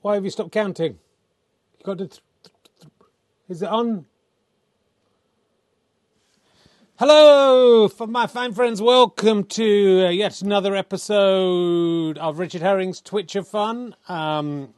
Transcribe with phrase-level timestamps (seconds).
[0.00, 0.98] Why have you stopped counting?
[1.78, 2.06] You got to.
[2.06, 2.20] Th-
[2.80, 2.92] th-
[3.48, 4.06] is it on?
[7.00, 8.80] Hello, for my fine friends.
[8.80, 13.96] Welcome to uh, yet another episode of Richard Herring's Twitch of Fun.
[14.08, 14.72] Um,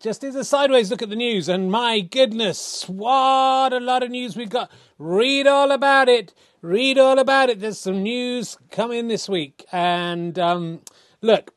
[0.00, 4.10] just as a sideways look at the news, and my goodness, what a lot of
[4.10, 4.70] news we've got.
[4.98, 6.34] Read all about it.
[6.60, 7.60] Read all about it.
[7.60, 10.82] There's some news coming this week, and um,
[11.22, 11.51] look,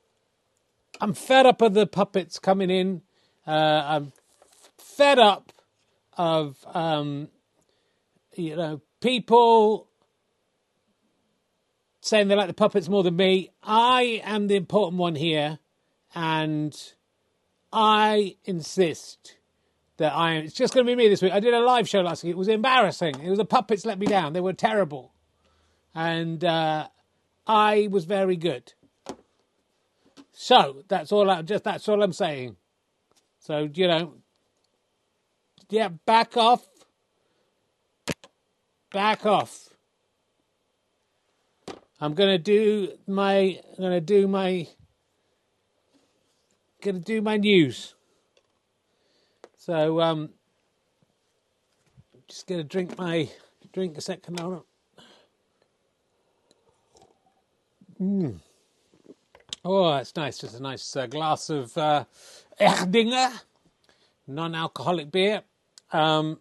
[1.01, 3.01] I'm fed up of the puppets coming in.
[3.45, 4.13] Uh, I'm
[4.77, 5.51] fed up
[6.17, 7.29] of um,
[8.35, 9.89] you know people
[12.01, 13.51] saying they like the puppets more than me.
[13.63, 15.59] I am the important one here,
[16.13, 16.75] and
[17.73, 19.37] I insist
[19.97, 20.33] that I.
[20.33, 20.45] Am.
[20.45, 21.33] It's just going to be me this week.
[21.33, 22.31] I did a live show last week.
[22.31, 23.19] It was embarrassing.
[23.21, 24.33] It was the puppets let me down.
[24.33, 25.13] They were terrible,
[25.93, 26.87] and uh,
[27.45, 28.73] I was very good.
[30.37, 31.31] So that's all.
[31.31, 32.57] I'm just that's all I'm saying.
[33.39, 34.15] So you know,
[35.69, 36.67] yeah, back off,
[38.91, 39.69] back off.
[42.01, 43.59] I'm gonna do my.
[43.77, 44.67] I'm gonna do my.
[46.81, 47.95] Gonna do my news.
[49.57, 50.31] So um,
[52.13, 53.29] I'm just gonna drink my
[53.71, 54.41] drink a second.
[54.41, 54.63] On.
[58.01, 58.41] Mm.
[59.67, 60.37] Oh, it's nice.
[60.37, 62.05] Just a nice uh, glass of uh,
[62.61, 63.31] Erdinger,
[64.27, 65.41] non-alcoholic beer.
[65.91, 66.39] Um,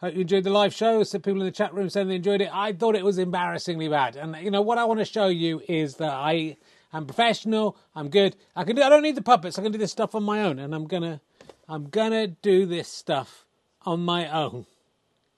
[0.00, 1.04] hope you enjoyed the live show.
[1.04, 2.50] Some people in the chat room saying they enjoyed it.
[2.52, 4.16] I thought it was embarrassingly bad.
[4.16, 6.56] And you know what I want to show you is that I
[6.92, 7.76] am professional.
[7.94, 8.34] I'm good.
[8.56, 8.82] I can do.
[8.82, 9.60] I don't need the puppets.
[9.60, 10.58] I can do this stuff on my own.
[10.58, 11.20] And I'm gonna,
[11.68, 13.46] I'm gonna do this stuff
[13.82, 14.66] on my own.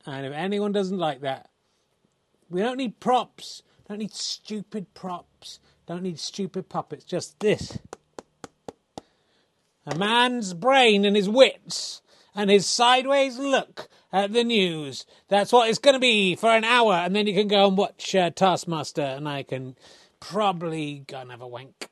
[0.06, 1.50] And if anyone doesn't like that,
[2.48, 3.62] we don't need props.
[3.88, 5.60] Don't need stupid props.
[5.86, 7.04] Don't need stupid puppets.
[7.04, 7.78] Just this.
[9.86, 12.00] A man's brain and his wits
[12.34, 15.06] and his sideways look at the news.
[15.28, 17.76] That's what it's going to be for an hour, and then you can go and
[17.76, 19.76] watch uh, Taskmaster, and I can
[20.20, 21.88] probably go and have a wank.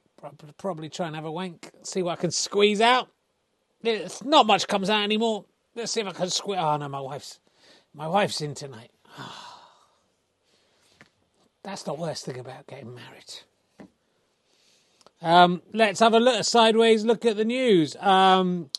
[0.57, 1.71] Probably, try and have a wank.
[1.83, 3.09] See what I can squeeze out.
[3.83, 5.45] It's not much comes out anymore.
[5.75, 6.61] Let's see if I can squeeze.
[6.61, 7.41] Oh no, my wife's
[7.93, 8.91] my wife's in tonight.
[11.63, 13.89] That's the worst thing about getting married.
[15.21, 17.95] Um, let's have a look sideways look at the news.
[18.01, 18.71] Um,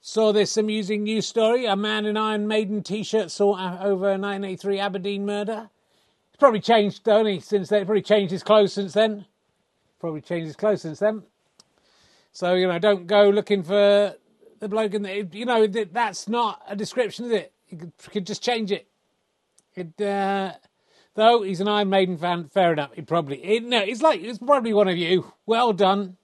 [0.00, 1.66] saw this amusing news story.
[1.66, 5.70] A man in Iron Maiden t-shirt saw over a 1983 Aberdeen murder.
[6.28, 7.84] It's probably changed, he, since then?
[7.84, 9.26] Probably changed his clothes since then.
[10.00, 11.22] Probably changed his clothes since then.
[12.32, 14.16] So you know, don't go looking for
[14.58, 15.28] the bloke in the.
[15.32, 17.52] You know, that's not a description, is it?
[17.68, 18.88] You could, you could just change it.
[19.76, 20.00] It.
[20.00, 20.54] Uh,
[21.14, 22.94] Though he's an Iron Maiden fan, fair enough.
[22.94, 25.32] He probably he, no, he's like he's probably one of you.
[25.44, 26.16] Well done,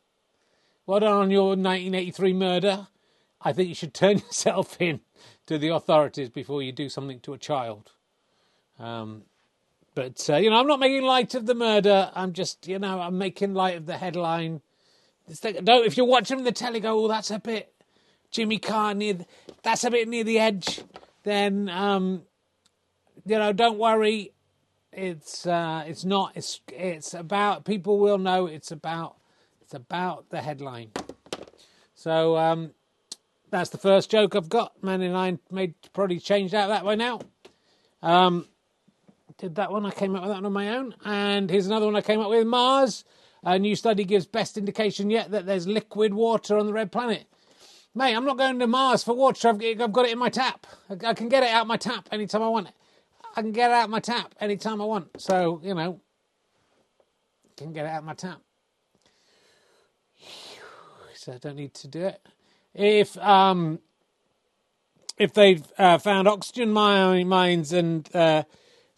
[0.86, 2.88] well done on your 1983 murder.
[3.42, 5.00] I think you should turn yourself in
[5.46, 7.92] to the authorities before you do something to a child.
[8.78, 9.24] Um,
[9.94, 12.10] but uh, you know, I'm not making light of the murder.
[12.14, 14.62] I'm just you know, I'm making light of the headline.
[15.42, 17.74] Don't if you're watching the telly, go, oh, that's a bit
[18.30, 19.18] Jimmy Carr near.
[19.62, 20.80] That's a bit near the edge.
[21.24, 22.22] Then um,
[23.26, 24.32] you know, don't worry
[24.92, 29.16] it's uh, it's not it's it's about people will know it's about
[29.60, 30.90] it's about the headline.
[31.94, 32.72] So um,
[33.50, 34.82] that's the first joke I've got.
[34.82, 37.20] Man in Iron made probably changed out that way now.
[38.02, 38.46] Um,
[39.36, 39.86] did that one?
[39.86, 40.94] I came up with that on my own.
[41.04, 43.04] And here's another one I came up with: Mars.
[43.44, 47.24] A new study gives best indication yet that there's liquid water on the red planet.
[47.94, 49.48] Mate, I'm not going to Mars for water.
[49.48, 50.66] I've, I've got it in my tap.
[50.90, 52.74] I, I can get it out my tap anytime I want it.
[53.38, 55.20] I can get it out my tap anytime I want.
[55.20, 56.00] So, you know,
[57.56, 58.40] can get it out my tap.
[61.14, 62.20] So I don't need to do it.
[62.74, 63.78] If um
[65.18, 68.42] if they've uh, found oxygen mines and uh,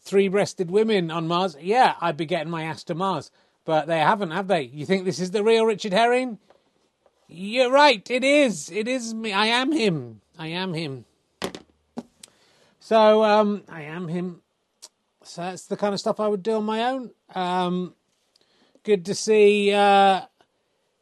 [0.01, 3.31] three-breasted women on Mars, yeah, I'd be getting my ass to Mars.
[3.67, 4.63] But they haven't, have they?
[4.63, 6.39] You think this is the real Richard Herring?
[7.29, 8.11] You're right.
[8.11, 8.71] It is.
[8.71, 9.33] It is me.
[9.33, 10.23] I am him.
[10.39, 11.05] I am him.
[12.91, 14.43] So um, I am him.
[15.23, 17.13] So that's the kind of stuff I would do on my own.
[17.37, 17.95] Um,
[18.83, 20.23] good to see uh,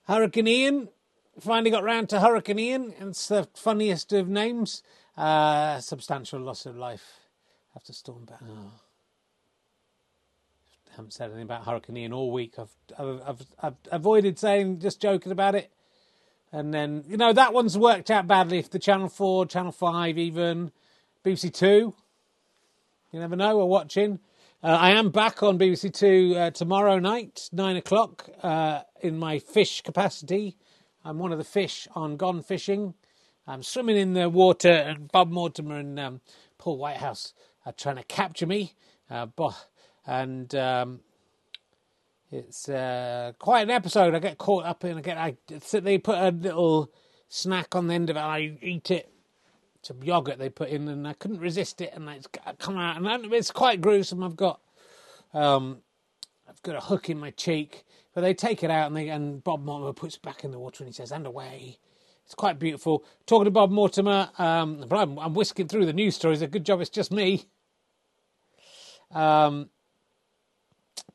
[0.07, 0.89] Hurricane Ian.
[1.41, 2.93] Finally got round to Hurricane Ian.
[3.01, 4.83] It's the funniest of names.
[5.17, 7.21] Uh, substantial loss of life
[7.75, 8.27] after storm.
[8.31, 8.71] Oh.
[10.89, 12.57] I haven't said anything about Hurricane Ian all week.
[12.59, 12.69] I've,
[12.99, 15.73] I've, I've, I've avoided saying, just joking about it.
[16.53, 18.59] And then, you know, that one's worked out badly.
[18.59, 20.71] If the Channel 4, Channel 5 even,
[21.29, 21.95] BBC Two.
[23.13, 23.59] You never know.
[23.59, 24.19] We're watching.
[24.63, 28.31] Uh, I am back on BBC Two uh, tomorrow night, nine o'clock.
[28.43, 30.57] Uh, in my fish capacity.
[31.05, 32.95] I'm one of the fish on Gone Fishing.
[33.47, 36.21] I'm swimming in the water, and Bob Mortimer and um,
[36.57, 37.35] Paul Whitehouse
[37.67, 38.73] are trying to capture me.
[39.11, 39.27] Uh,
[40.07, 41.01] and um,
[42.31, 44.15] it's uh, quite an episode.
[44.15, 44.97] I get caught up in.
[44.97, 45.19] I get.
[45.19, 45.37] I
[45.81, 46.91] they put a little
[47.29, 48.21] snack on the end of it.
[48.21, 49.13] I eat it.
[49.89, 53.33] Some yogurt they put in, and I couldn't resist it, and it's come out, and
[53.33, 54.23] it's quite gruesome.
[54.23, 54.61] I've got,
[55.33, 55.79] um,
[56.47, 59.43] I've got a hook in my cheek, but they take it out, and they and
[59.43, 61.79] Bob Mortimer puts it back in the water, and he says, "And away."
[62.27, 63.03] It's quite beautiful.
[63.25, 66.43] Talking to Bob Mortimer, um, I'm, I'm, whisking through the news stories.
[66.43, 67.47] A good job it's just me.
[69.11, 69.71] Um,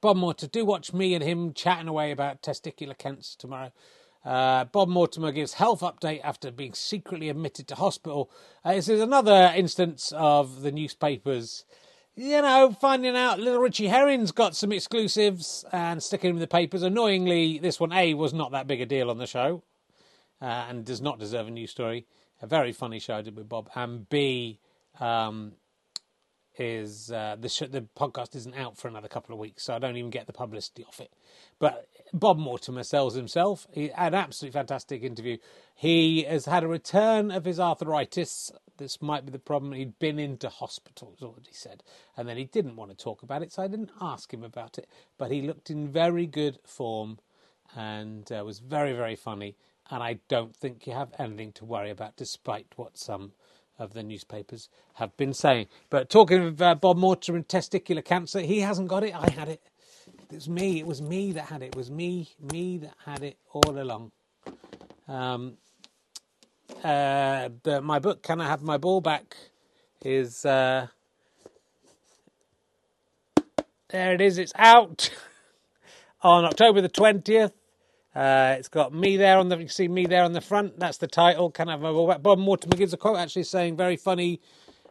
[0.02, 3.72] Bob Mortimer, do watch me and him chatting away about testicular cancer tomorrow.
[4.26, 8.32] Uh, Bob Mortimer gives health update after being secretly admitted to hospital.
[8.64, 11.66] Uh, this is another instance of the newspapers,
[12.16, 16.48] you know, finding out little Richie Herring's got some exclusives and sticking them in the
[16.48, 16.84] papers.
[16.84, 19.64] Annoyingly, this one A was not that big a deal on the show,
[20.42, 22.06] uh, and does not deserve a news story.
[22.42, 24.60] A very funny show I did with Bob, and B.
[25.00, 25.54] Um,
[26.58, 29.80] is uh, the sh- the podcast isn't out for another couple of weeks, so I
[29.80, 31.14] don't even get the publicity off it.
[31.60, 33.68] But Bob Mortimer sells himself.
[33.72, 35.38] He had an absolutely fantastic interview.
[35.74, 38.52] He has had a return of his arthritis.
[38.78, 39.74] This might be the problem.
[39.74, 41.84] He'd been into hospital, is what he said,
[42.16, 44.78] and then he didn't want to talk about it, so I didn't ask him about
[44.78, 44.88] it.
[45.18, 47.20] But he looked in very good form
[47.76, 49.56] and uh, was very very funny.
[49.90, 53.34] And I don't think you have anything to worry about, despite what some
[53.80, 55.68] of the newspapers have been saying.
[55.90, 59.16] But talking of uh, Bob Mortimer and testicular cancer, he hasn't got it.
[59.16, 59.62] I had it.
[60.32, 60.80] It was me.
[60.80, 61.68] It was me that had it.
[61.68, 64.12] It was me, me that had it all along.
[65.08, 65.58] Um,
[66.84, 67.50] uh,
[67.82, 69.38] my book, Can I Have My Ball Back,
[70.04, 70.88] is uh,
[73.90, 74.14] there.
[74.14, 74.38] It is.
[74.38, 75.10] It's out
[76.24, 77.54] on October the twentieth.
[78.16, 79.58] Uh, it's got me there on the.
[79.58, 80.80] You see me there on the front.
[80.80, 81.50] That's the title.
[81.50, 82.22] Can I have back?
[82.22, 84.40] Bob Mortimer gives a quote actually saying very funny,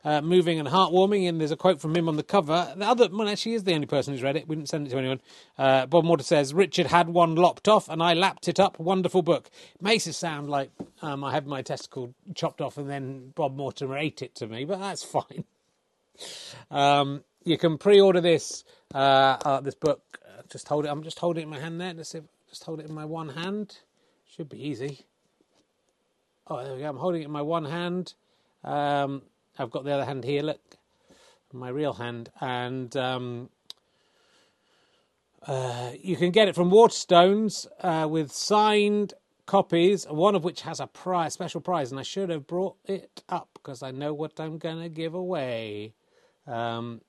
[0.05, 1.29] uh, moving and heartwarming.
[1.29, 2.73] And there's a quote from him on the cover.
[2.77, 4.49] The other one actually is the only person who's read it.
[4.49, 5.21] We didn't send it to anyone.
[5.57, 8.81] Uh, Bob Mortimer says Richard had one lopped off, and I lapped it up.
[8.81, 9.51] Wonderful book.
[9.81, 10.71] makes it sound like
[11.01, 14.65] um, I had my testicle chopped off, and then Bob Mortimer ate it to me,
[14.65, 15.45] but that's fine.
[16.73, 18.65] Um, you can pre-order this
[18.95, 20.03] uh, uh, this book.
[20.51, 20.89] Just hold it.
[20.89, 21.95] I'm just holding it in my hand there.
[21.95, 22.19] Let's see.
[22.19, 23.79] If, just hold it in my one hand.
[24.27, 25.07] Should be easy.
[26.47, 26.89] Oh, there we go.
[26.91, 28.13] I'm holding it in my one hand.
[28.63, 29.23] Um,
[29.59, 30.43] I've got the other hand here.
[30.43, 30.77] Look,
[31.51, 33.49] my real hand, and um,
[35.47, 39.15] uh, you can get it from Waterstones uh, with signed
[39.47, 43.23] copies, one of which has a prize, special prize, and I should have brought it
[43.31, 45.95] up because I know what I'm going to give away.
[46.47, 47.01] Um,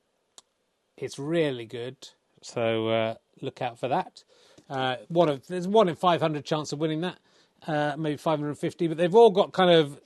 [0.95, 1.97] it's really good,
[2.41, 4.23] so uh, look out for that.
[4.69, 7.19] Uh, one of there's one in 500 chance of winning that,
[7.67, 8.87] uh, maybe 550.
[8.87, 9.99] But they've all got kind of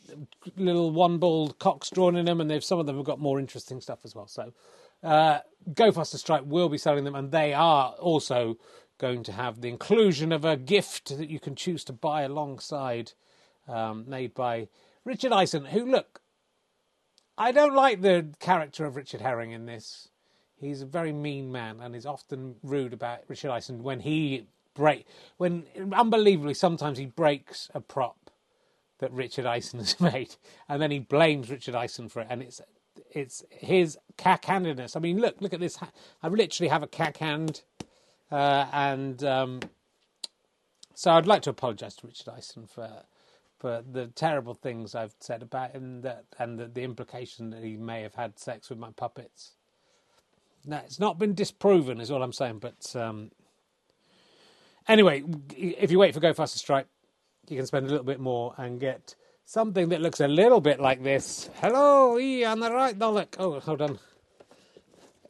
[0.56, 3.82] little one-balled cocks drawn in them, and they've some of them have got more interesting
[3.82, 4.28] stuff as well.
[4.28, 4.54] So,
[5.04, 5.40] uh,
[5.74, 8.58] Go Faster Stripe will be selling them, and they are also
[8.98, 13.14] going to have the inclusion of a gift that you can choose to buy alongside,
[13.68, 14.68] um, made by
[15.06, 15.66] Richard Eisen.
[15.66, 16.22] Who look,
[17.38, 20.10] I don't like the character of Richard Herring in this.
[20.60, 25.08] He's a very mean man and is often rude about Richard Eisen when he break
[25.38, 28.30] when unbelievably sometimes he breaks a prop
[29.00, 30.36] that Richard Eisen has made
[30.70, 32.62] and then he blames Richard Eisen for it and it's
[33.12, 34.96] it's his cack-handedness.
[34.96, 35.78] I mean, look, look at this.
[36.24, 37.62] I literally have a cack hand,
[38.32, 39.60] uh, and um,
[40.94, 43.04] so I'd like to apologise to Richard Eisen for
[43.60, 47.76] for the terrible things I've said about him, that and the, the implication that he
[47.78, 49.57] may have had sex with my puppets.
[50.68, 52.60] No, it's not been disproven, is all I'm saying.
[52.60, 53.32] But um,
[54.88, 55.24] anyway,
[55.56, 56.90] if you wait for Go Faster Stripe,
[57.48, 60.82] you can spend a little bit more and get something that looks a little bit
[60.82, 61.50] like this.
[61.62, 63.36] Hello, E on the right, Dalek.
[63.40, 63.98] Oh, hold on.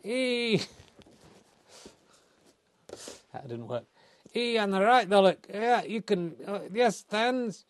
[0.04, 0.60] E.
[3.32, 3.86] That didn't work.
[4.36, 5.38] E on the right, Dalek.
[5.54, 6.36] Yeah, you can.
[6.48, 7.66] Uh, yes, stands.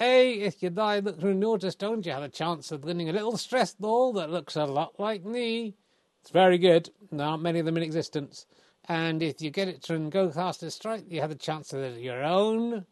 [0.00, 3.12] A, if you die look through notice, don't you have a chance of winning a
[3.12, 5.74] little stress ball that looks a lot like me?
[6.28, 6.90] It's very good.
[7.10, 8.44] There aren't many of them in existence.
[8.86, 12.22] And if you get it to Go Faster Stripe, you have the chance of your
[12.22, 12.84] own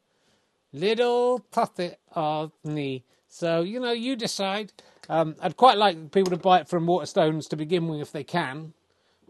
[0.72, 3.04] little puppet of me.
[3.28, 4.72] So, you know, you decide.
[5.10, 8.24] Um, I'd quite like people to buy it from Waterstones to begin with if they
[8.24, 8.72] can,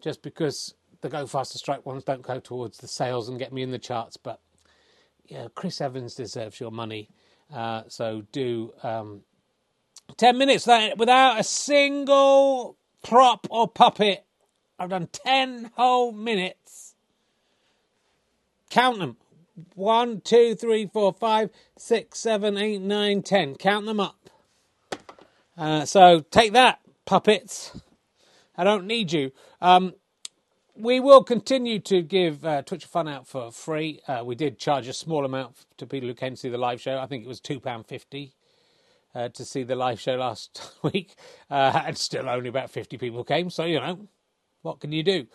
[0.01, 3.63] just because the Go Faster Stripe ones don't go towards the sales and get me
[3.63, 4.17] in the charts.
[4.17, 4.39] But,
[5.25, 7.09] yeah, Chris Evans deserves your money.
[7.53, 9.23] Uh, so do um,
[10.17, 10.65] 10 minutes
[10.97, 12.77] without a single
[13.09, 14.25] prop or puppet.
[14.79, 16.95] I've done 10 whole minutes.
[18.71, 19.17] Count them.
[19.75, 23.55] one, two, three, four, five, six, seven, eight, nine, ten.
[23.57, 24.31] Count them up.
[25.57, 27.81] Uh, so take that, puppets.
[28.57, 29.33] I don't need you.
[29.61, 29.95] Um,
[30.77, 34.01] we will continue to give uh, Twitch Fun out for free.
[34.09, 36.81] Uh, we did charge a small amount to people who came to see the live
[36.81, 36.99] show.
[36.99, 38.35] I think it was two pound fifty
[39.17, 41.17] uh, to see the live show last week,
[41.51, 43.51] uh, and still only about fifty people came.
[43.51, 44.09] So you know,
[44.63, 45.27] what can you do?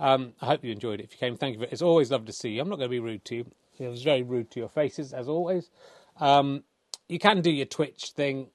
[0.00, 1.04] Um, I hope you enjoyed it.
[1.04, 1.66] If you came, thank you.
[1.66, 2.60] For, it's always lovely to see you.
[2.62, 3.46] I'm not going to be rude to you.
[3.78, 5.70] It was very rude to your faces as always.
[6.20, 6.64] Um,
[7.08, 8.48] you can do your Twitch thing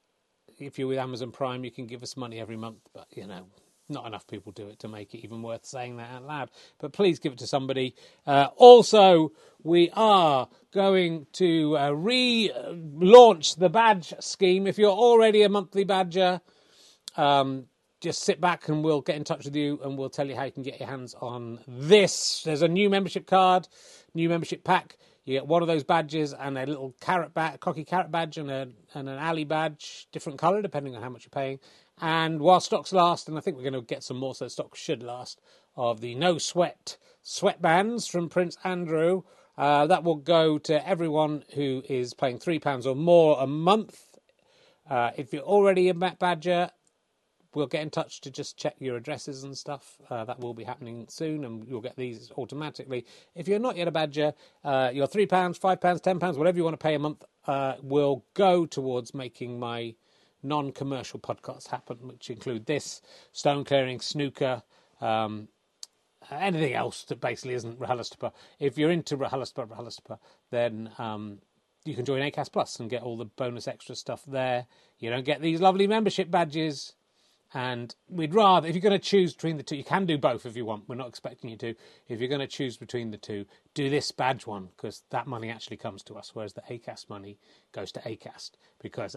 [0.58, 1.64] if you're with Amazon Prime.
[1.64, 3.46] You can give us money every month, but you know
[3.88, 6.50] not enough people do it to make it even worth saying that out loud.
[6.78, 7.94] But please give it to somebody.
[8.26, 14.66] Uh, also, we are going to uh, relaunch the badge scheme.
[14.66, 16.40] If you're already a monthly badger,
[17.16, 17.66] um,
[18.00, 20.44] just sit back and we'll get in touch with you and we'll tell you how
[20.44, 22.42] you can get your hands on this.
[22.44, 23.66] There's a new membership card,
[24.14, 24.98] new membership pack.
[25.24, 28.50] You get one of those badges and a little carrot badge, cocky carrot badge, and,
[28.50, 31.60] a, and an alley badge, different colour depending on how much you're paying.
[32.00, 34.80] And while stocks last, and I think we're going to get some more, so stocks
[34.80, 35.40] should last,
[35.76, 39.22] of the No Sweat sweatbands from Prince Andrew.
[39.56, 44.18] Uh, that will go to everyone who is paying £3 or more a month.
[44.88, 46.70] Uh, if you're already a Badger,
[47.54, 49.96] we'll get in touch to just check your addresses and stuff.
[50.10, 53.06] Uh, that will be happening soon, and you'll get these automatically.
[53.34, 54.34] If you're not yet a Badger,
[54.64, 58.66] uh, your £3, £5, £10, whatever you want to pay a month, uh, will go
[58.66, 59.94] towards making my
[60.44, 63.00] non commercial podcasts happen, which include this,
[63.32, 64.62] stone clearing, snooker,
[65.00, 65.48] um,
[66.30, 68.32] anything else that basically isn't RHLSTP.
[68.58, 70.18] If you're into RHLSTP, RHLSTP,
[70.50, 71.38] then um,
[71.84, 74.66] you can join ACAST Plus and get all the bonus extra stuff there.
[74.98, 76.94] You don't get these lovely membership badges.
[77.56, 80.44] And we'd rather, if you're going to choose between the two, you can do both
[80.44, 80.88] if you want.
[80.88, 81.74] We're not expecting you to.
[82.08, 85.50] If you're going to choose between the two, do this badge one because that money
[85.50, 87.38] actually comes to us, whereas the ACAST money
[87.70, 89.14] goes to ACAST because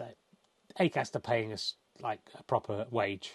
[0.78, 3.32] ACAST are paying us like a proper wage,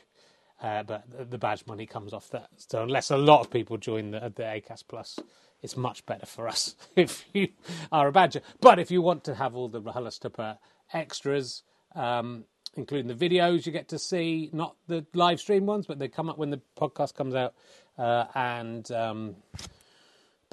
[0.61, 2.49] uh, but the badge money comes off that.
[2.57, 5.19] So unless a lot of people join the, the ACAST Plus,
[5.61, 7.49] it's much better for us if you
[7.91, 8.41] are a badger.
[8.61, 10.57] But if you want to have all the RHLSTP
[10.93, 11.63] extras,
[11.95, 12.45] um,
[12.75, 16.29] including the videos you get to see, not the live stream ones, but they come
[16.29, 17.53] up when the podcast comes out,
[17.97, 19.35] uh, and um,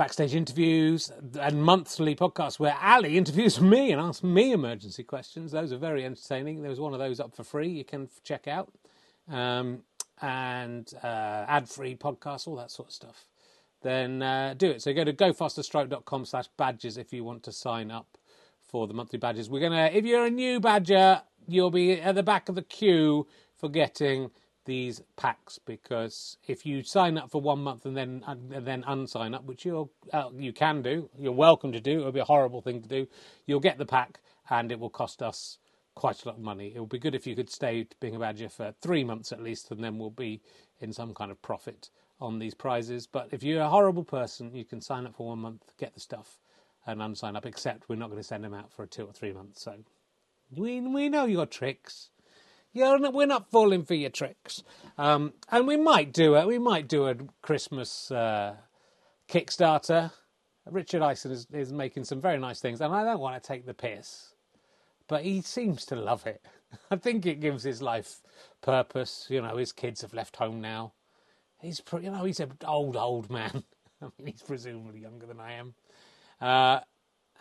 [0.01, 5.53] backstage interviews and monthly podcasts where Ali interviews me and asks me emergency questions.
[5.53, 6.63] Those are very entertaining.
[6.63, 8.73] There was one of those up for free you can check out.
[9.29, 9.83] Um,
[10.23, 13.27] and uh, ad-free podcasts, all that sort of stuff.
[13.83, 14.81] Then uh, do it.
[14.81, 18.17] So go to gofasterstripe.com slash badges if you want to sign up
[18.63, 19.51] for the monthly badges.
[19.51, 23.27] We're gonna, if you're a new badger, you'll be at the back of the queue
[23.55, 24.31] for getting
[24.71, 29.35] these packs because if you sign up for one month and then and then unsign
[29.35, 32.01] up, which you uh, you can do, you're welcome to do.
[32.01, 33.09] It would be a horrible thing to do.
[33.47, 35.59] You'll get the pack, and it will cost us
[35.97, 36.73] quite a lot of money.
[36.73, 39.43] It would be good if you could stay being a badger for three months at
[39.43, 40.41] least, and then we'll be
[40.79, 43.09] in some kind of profit on these prizes.
[43.09, 46.01] But if you're a horrible person, you can sign up for one month, get the
[46.01, 46.39] stuff,
[46.87, 47.45] and unsign up.
[47.45, 49.65] Except we're not going to send them out for two or three months.
[49.65, 49.75] So
[50.57, 52.11] we we know your tricks.
[52.73, 54.63] You're, we're not falling for your tricks.
[54.97, 56.47] Um, and we might do it.
[56.47, 58.57] We might do a Christmas uh,
[59.29, 60.13] Kickstarter.
[60.67, 63.67] Richard Ison is, is making some very nice things, and I don't want to take
[63.67, 64.35] the piss,
[65.09, 66.45] but he seems to love it.
[66.91, 68.21] I think it gives his life
[68.61, 69.27] purpose.
[69.29, 70.93] You know, his kids have left home now.
[71.61, 73.65] He's, you know, he's an old, old man.
[74.03, 75.75] I mean, he's presumably younger than I am.
[76.41, 76.81] Uh,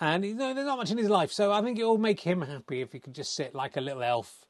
[0.01, 2.21] and you know, there's not much in his life, so I think it will make
[2.21, 4.45] him happy if he could just sit like a little elf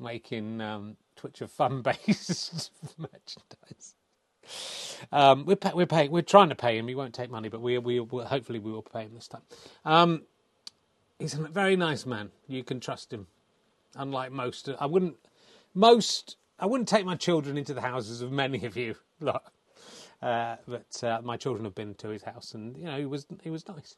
[0.00, 3.94] making um, Twitch of fun based merchandise.
[5.12, 6.88] Um, we're pay, we're paying we're trying to pay him.
[6.88, 9.42] He won't take money, but we we will, hopefully we will pay him this time.
[9.84, 10.22] Um,
[11.18, 12.30] he's a very nice man.
[12.46, 13.26] You can trust him.
[13.94, 15.16] Unlike most, I wouldn't
[15.74, 21.04] most I wouldn't take my children into the houses of many of you, uh, but
[21.04, 23.66] uh, my children have been to his house, and you know he was he was
[23.68, 23.96] nice.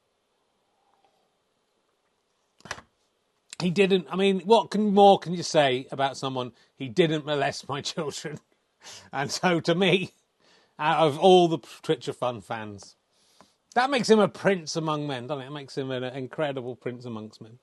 [3.61, 4.07] He didn't.
[4.11, 6.53] I mean, what can more can you say about someone?
[6.77, 8.39] He didn't molest my children,
[9.13, 10.13] and so to me,
[10.79, 12.97] out of all the Twitch Fun fans,
[13.75, 15.47] that makes him a prince among men, doesn't it?
[15.47, 17.59] It makes him an incredible prince amongst men.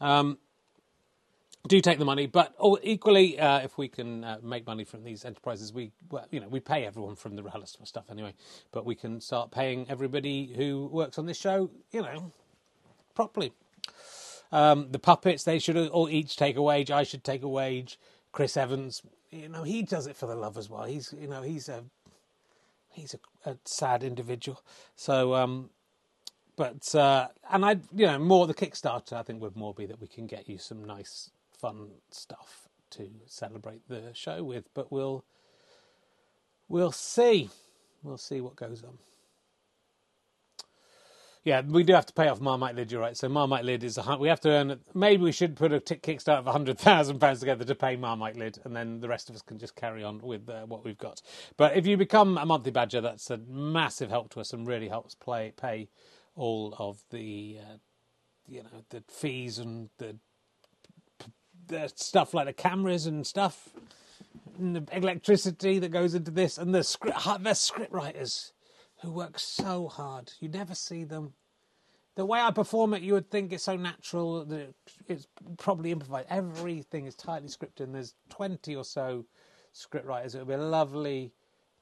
[0.00, 0.38] Um,
[1.66, 5.24] do take the money, but equally, uh, if we can uh, make money from these
[5.24, 8.34] enterprises, we well, you know we pay everyone from the RHLSTP stuff anyway,
[8.70, 12.32] but we can start paying everybody who works on this show, you know,
[13.14, 13.52] properly.
[14.54, 16.90] Um, the puppets, they should all each take a wage.
[16.90, 17.98] I should take a wage.
[18.30, 20.84] Chris Evans, you know, he does it for the love as well.
[20.84, 21.82] He's, you know, he's a
[22.92, 24.62] he's a, a sad individual.
[24.94, 25.70] So um,
[26.56, 29.14] but uh, and I, you know, more the Kickstarter.
[29.14, 33.10] I think would more be that we can get you some nice, fun stuff to
[33.26, 34.72] celebrate the show with.
[34.72, 35.24] But we'll
[36.68, 37.50] we'll see.
[38.04, 38.98] We'll see what goes on.
[41.44, 42.92] Yeah, we do have to pay off Marmite Lid.
[42.92, 43.18] You're right.
[43.18, 44.80] So Marmite Lid is a we have to earn.
[44.94, 48.36] Maybe we should put a t- kickstart of hundred thousand pounds together to pay Marmite
[48.36, 50.98] Lid, and then the rest of us can just carry on with uh, what we've
[51.00, 51.22] got.
[51.58, 54.88] But if you become a monthly badger, that's a massive help to us and really
[54.88, 55.88] helps play pay
[56.36, 57.78] all of the uh,
[58.48, 60.16] you know the fees and the
[61.68, 63.70] the stuff like the cameras and stuff,
[64.58, 68.53] and the electricity that goes into this, and the script the script writers
[69.04, 70.32] who work so hard.
[70.40, 71.34] You never see them.
[72.16, 74.74] The way I perform it, you would think it's so natural that
[75.08, 75.26] it's
[75.58, 76.28] probably improvised.
[76.30, 79.24] Everything is tightly scripted, and there's 20 or so
[79.72, 80.34] script writers.
[80.34, 81.32] It would be lovely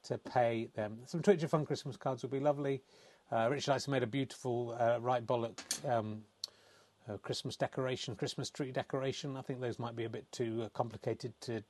[0.05, 1.01] to pay them.
[1.07, 2.83] Some Twitcher Fun Christmas cards would be lovely.
[3.31, 6.23] Uh, Richard Ice made a beautiful uh, right bollock um,
[7.09, 9.37] uh, Christmas decoration, Christmas tree decoration.
[9.37, 11.63] I think those might be a bit too uh, complicated to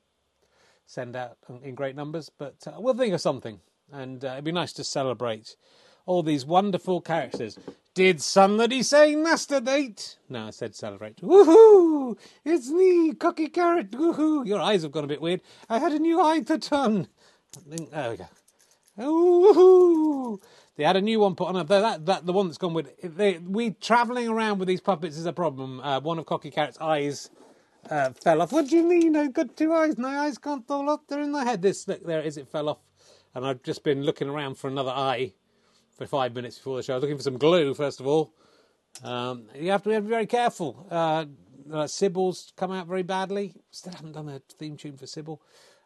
[0.85, 3.59] send out in great numbers, but uh, we'll think of something
[3.91, 5.55] and uh, it'd be nice to celebrate
[6.05, 7.57] all these wonderful characters.
[7.93, 10.17] Did somebody say masturbate?
[10.27, 11.17] No, I said celebrate.
[11.17, 12.17] Woohoo!
[12.43, 13.91] It's me, Cocky Carrot.
[13.91, 14.45] Woohoo!
[14.45, 15.41] Your eyes have gone a bit weird.
[15.69, 17.07] I had a new eye put on.
[17.67, 18.27] There we go.
[18.97, 20.41] Woohoo!
[20.75, 21.65] They had a new one put on.
[21.67, 22.89] That, that the one that's gone with.
[23.03, 25.79] They, we travelling around with these puppets is a problem.
[25.79, 27.29] Uh, one of Cocky Carrot's eyes
[27.91, 28.51] uh, fell off.
[28.51, 29.15] What do you mean?
[29.15, 29.99] I've got two eyes.
[29.99, 31.01] My eyes can't fall off.
[31.07, 31.61] They're in my head.
[31.61, 32.37] This look, there it is.
[32.37, 32.79] It fell off
[33.35, 35.33] and I've just been looking around for another eye
[35.97, 36.93] for five minutes before the show.
[36.93, 38.33] I was looking for some glue, first of all.
[39.03, 40.87] Um, you have to be very careful.
[40.89, 41.25] Uh,
[41.71, 43.53] uh, Sybil's come out very badly.
[43.71, 45.41] Still haven't done a theme tune for Sybil.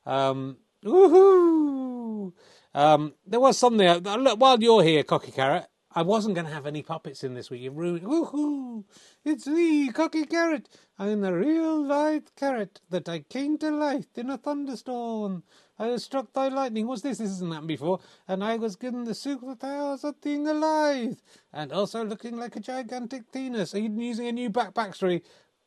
[0.05, 2.33] Um, woohoo!
[2.73, 3.87] Um, there was something.
[3.87, 7.33] Uh, look, while you're here, Cocky Carrot, I wasn't going to have any puppets in
[7.33, 7.61] this week.
[7.61, 8.05] You ruined.
[8.05, 8.83] Woohoo!
[9.23, 10.69] It's me, Cocky Carrot.
[10.99, 15.43] I'm the real live carrot that I came to life in a thunderstorm.
[15.79, 16.87] I was struck by lightning.
[16.87, 17.19] What's this?
[17.19, 17.99] This hasn't happened before.
[18.27, 21.21] And I was given the superpowers of being alive.
[21.53, 23.75] And also looking like a gigantic penis.
[23.75, 25.21] Are you using a new back backstory?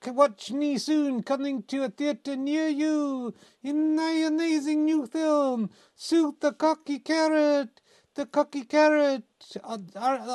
[0.07, 6.41] Watch me soon coming to a theatre near you in my amazing new film, Suit
[6.41, 7.81] the Cocky Carrot.
[8.15, 9.23] The cocky carrot,
[9.63, 9.79] uh,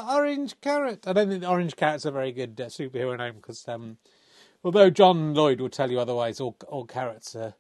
[0.10, 1.06] orange carrot.
[1.06, 3.98] I don't think the orange carrot's a very good uh, superhero name because, um,
[4.64, 7.54] although John Lloyd will tell you otherwise, all, all carrots are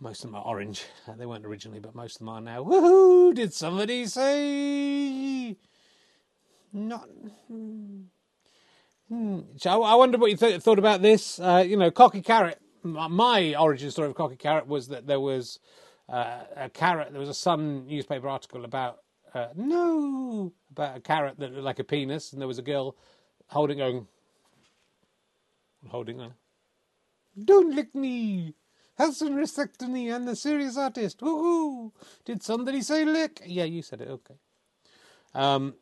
[0.00, 0.84] most of them are orange.
[1.18, 2.64] They weren't originally, but most of them are now.
[2.64, 3.34] Woohoo!
[3.34, 5.56] Did somebody say?
[6.72, 7.08] Not.
[9.08, 9.40] Hmm.
[9.56, 11.40] So I wonder what you th- thought about this.
[11.40, 12.60] Uh, you know, Cocky Carrot.
[12.82, 15.58] My origin story of Cocky Carrot was that there was
[16.08, 17.10] uh, a carrot.
[17.10, 18.98] There was a Sun newspaper article about
[19.34, 22.96] uh, no about a carrot that looked like a penis, and there was a girl
[23.48, 24.06] holding, going,
[25.88, 26.20] holding.
[26.20, 26.34] on.
[27.44, 28.54] Don't lick me.
[29.00, 31.20] Hudson Respectony and the serious artist.
[31.20, 31.90] Woohoo!
[32.26, 33.40] Did somebody say lick?
[33.46, 34.08] Yeah, you said it.
[34.08, 34.34] Okay.
[35.34, 35.76] Um,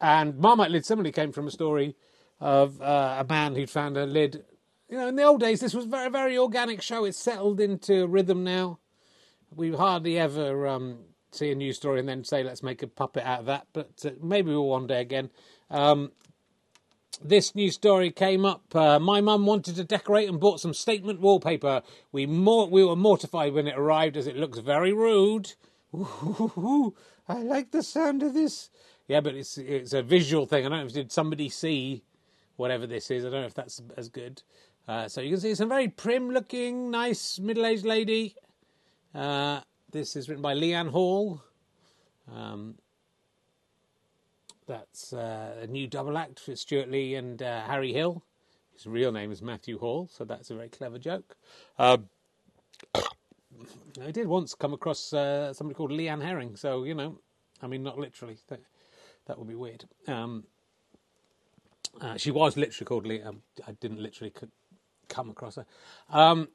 [0.00, 1.94] and Marmite Lid similarly came from a story
[2.40, 4.44] of uh, a man who'd found a lid.
[4.90, 7.04] You know, in the old days, this was very, very organic show.
[7.04, 8.80] It's settled into rhythm now.
[9.54, 10.98] We hardly ever um,
[11.30, 13.68] see a news story and then say, let's make a puppet out of that.
[13.72, 15.30] But uh, maybe we'll one day again.
[15.70, 16.10] Um,
[17.22, 18.74] this news story came up.
[18.74, 21.82] Uh, my mum wanted to decorate and bought some statement wallpaper.
[22.12, 25.54] We more, we were mortified when it arrived as it looks very rude.
[25.94, 26.94] Ooh,
[27.28, 28.70] I like the sound of this.
[29.06, 30.64] Yeah, but it's it's a visual thing.
[30.64, 32.02] I don't know if did somebody see
[32.56, 33.24] whatever this is.
[33.24, 34.42] I don't know if that's as good.
[34.86, 38.36] Uh, so you can see it's a very prim-looking, nice middle-aged lady.
[39.14, 41.42] Uh, this is written by Leanne Hall.
[42.32, 42.76] Um,
[44.66, 48.22] that's uh, a new double act for Stewart Lee and uh, Harry Hill.
[48.72, 51.36] His real name is Matthew Hall, so that's a very clever joke.
[51.78, 52.08] Um,
[52.94, 57.18] I did once come across uh, somebody called Leanne Herring, so you know,
[57.62, 58.36] I mean, not literally.
[58.48, 58.60] That,
[59.26, 59.84] that would be weird.
[60.06, 60.44] Um,
[62.00, 63.38] uh, she was literally called Leanne.
[63.66, 64.32] I didn't literally
[65.08, 65.66] come across her.
[66.10, 66.48] Um,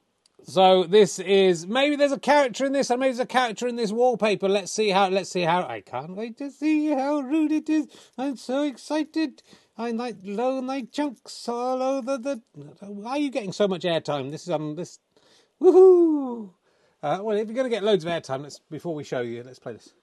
[0.44, 3.76] so this is maybe there's a character in this, and maybe there's a character in
[3.76, 4.48] this wallpaper.
[4.48, 5.08] Let's see how.
[5.08, 5.66] Let's see how.
[5.66, 7.86] I can't wait to see how rude it is.
[8.18, 9.42] I'm so excited.
[9.76, 12.42] I like low night chunks all over the.
[12.80, 14.30] Why are you getting so much airtime?
[14.30, 14.98] This is um this.
[15.60, 16.50] Woohoo!
[17.02, 19.42] Uh, well, if you're going to get loads of airtime, let's before we show you,
[19.42, 19.94] let's play this.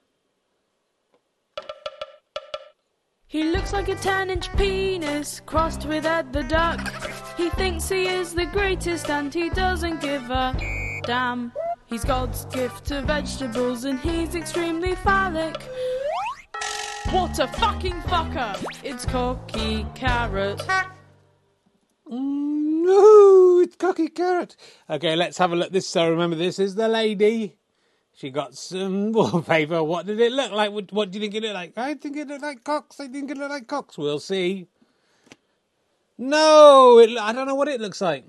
[3.26, 6.80] He looks like a 10 inch penis crossed with Ed the Duck.
[7.38, 10.56] He thinks he is the greatest and he doesn't give a
[11.04, 11.52] damn.
[11.86, 15.56] He's God's gift to vegetables and he's extremely phallic.
[17.10, 18.60] What a fucking fucker!
[18.82, 20.58] It's Cocky Carrot.
[22.10, 24.56] Mm, no, it's Cocky Carrot.
[24.90, 25.70] Okay, let's have a look.
[25.70, 27.56] This, so remember, this is the lady.
[28.14, 29.84] She got some wallpaper.
[29.84, 30.72] What did it look like?
[30.72, 31.78] What, what do you think it looked like?
[31.78, 32.98] I think it looked like cocks.
[32.98, 33.96] I think it looked like cocks.
[33.96, 34.66] We'll see.
[36.18, 38.24] No, it, I don't know what it looks like.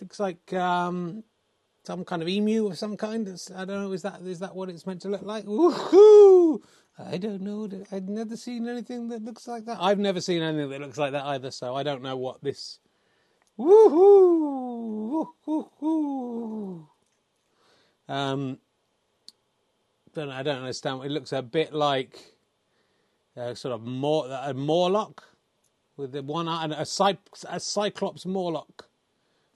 [0.00, 1.24] looks like um,
[1.84, 3.28] some kind of emu of some kind.
[3.28, 3.92] It's, I don't know.
[3.92, 5.44] Is that is that what it's meant to look like?
[5.44, 6.62] Woohoo!
[6.98, 7.68] I don't know.
[7.92, 9.78] I've never seen anything that looks like that.
[9.78, 11.50] I've never seen anything that looks like that either.
[11.50, 12.78] So I don't know what this.
[13.58, 15.26] Woohoo!
[15.46, 16.86] Woohoo!
[18.08, 18.58] Um,
[20.14, 21.04] don't I don't understand.
[21.04, 22.18] It looks a bit like
[23.36, 25.24] a sort of more a Morlock
[25.96, 28.86] with the one eye and a, cy- a Cyclops Morlock.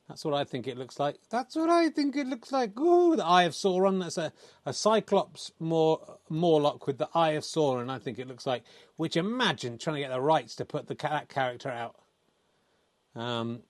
[0.09, 1.16] That's what I think it looks like.
[1.29, 2.79] That's what I think it looks like.
[2.81, 4.01] Ooh, the Eye of Sauron.
[4.01, 4.33] That's a,
[4.64, 8.62] a Cyclops Mor- Morlock with the Eye of Sauron, I think it looks like.
[8.96, 11.96] Which imagine trying to get the rights to put the, that character out.
[13.14, 13.61] Um,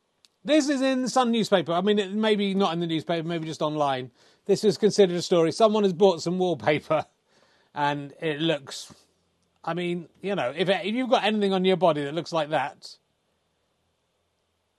[0.45, 1.73] this is in the Sun newspaper.
[1.73, 4.13] I mean, it, maybe not in the newspaper, maybe just online.
[4.47, 5.51] This is considered a story.
[5.51, 7.05] Someone has bought some wallpaper
[7.75, 8.95] and it looks.
[9.65, 12.51] I mean, you know, if, if you've got anything on your body that looks like
[12.51, 12.97] that,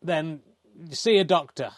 [0.02, 0.42] then
[0.92, 1.72] see a doctor.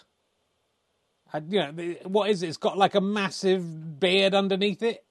[1.49, 2.49] You know, what is it?
[2.49, 5.03] It's got like a massive beard underneath it.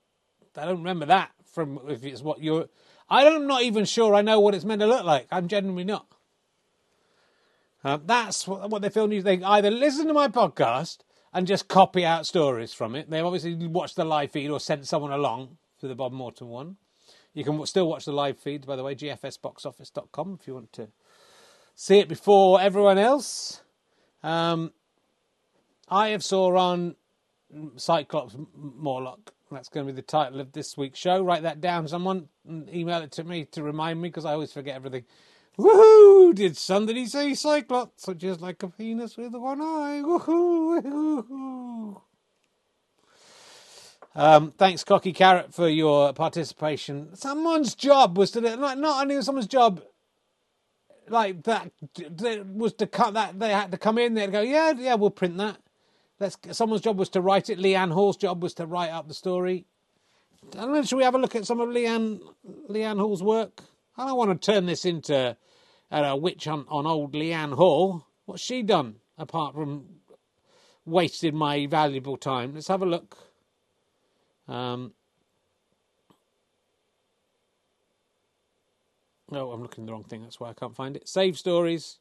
[0.57, 2.68] I don't remember that from if it's what you're.
[3.09, 5.26] I'm not even sure I know what it's meant to look like.
[5.33, 6.07] I'm genuinely not.
[7.83, 9.24] Uh, that's what, what they feel news.
[9.24, 10.98] They either listen to my podcast
[11.33, 13.11] and just copy out stories from it.
[13.11, 16.76] They've obviously watched the live feed or sent someone along for the Bob Morton one.
[17.33, 20.88] You can still watch the live feeds, by the way, gfsboxoffice.com if you want to
[21.75, 23.62] see it before everyone else.
[24.23, 24.73] Um,
[25.88, 26.97] Eye of Sauron,
[27.77, 29.33] Cyclops Morlock.
[29.51, 31.23] That's going to be the title of this week's show.
[31.23, 32.29] Write that down, someone.
[32.49, 35.05] Email it to me to remind me because I always forget everything.
[35.59, 36.35] Woohoo!
[36.35, 40.03] Did somebody say Cyclops, which is like a penis with one eye?
[40.05, 40.83] Woohoo!
[40.83, 42.01] Woohoo!
[44.14, 47.14] Um, thanks, Cocky Carrot, for your participation.
[47.14, 49.83] Someone's job was to like not only someone's job
[51.09, 51.70] like that
[52.55, 55.37] was to cut that they had to come in they'd go yeah yeah we'll print
[55.38, 55.59] that.
[56.18, 57.59] Let's someone's job was to write it.
[57.59, 59.66] Leanne hall's job was to write up the story.
[60.55, 62.20] I don't know, should we have a look at some of leanne
[62.68, 63.62] leanne hall's work?
[63.96, 65.37] I don't want to turn this into
[65.90, 68.07] a witch hunt on old leanne hall.
[68.27, 69.85] What's she done apart from
[70.85, 72.55] wasted my valuable time?
[72.55, 73.30] Let's have a look
[74.51, 74.93] um,
[79.33, 80.23] Oh, I'm looking the wrong thing.
[80.23, 81.09] That's why I can't find it.
[81.09, 81.99] Save stories.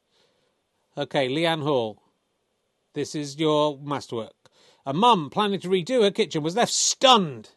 [0.98, 2.02] Okay, Leanne Hall.
[2.94, 4.34] This is your masterwork.
[4.86, 7.52] A mum planning to redo her kitchen was left stunned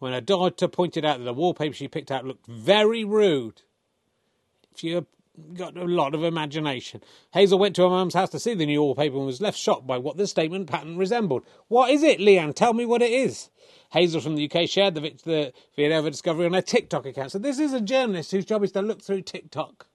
[0.00, 3.62] when her daughter pointed out that the wallpaper she picked out looked very rude.
[4.74, 5.06] If you
[5.54, 7.02] got a lot of imagination.
[7.32, 9.86] Hazel went to her mum's house to see the new wallpaper and was left shocked
[9.86, 11.44] by what the statement pattern resembled.
[11.68, 12.54] What is it, Leanne?
[12.54, 13.48] Tell me what it is.
[13.92, 17.30] Hazel from the UK shared the, the video of discovery on her TikTok account.
[17.30, 19.86] So this is a journalist whose job is to look through TikTok.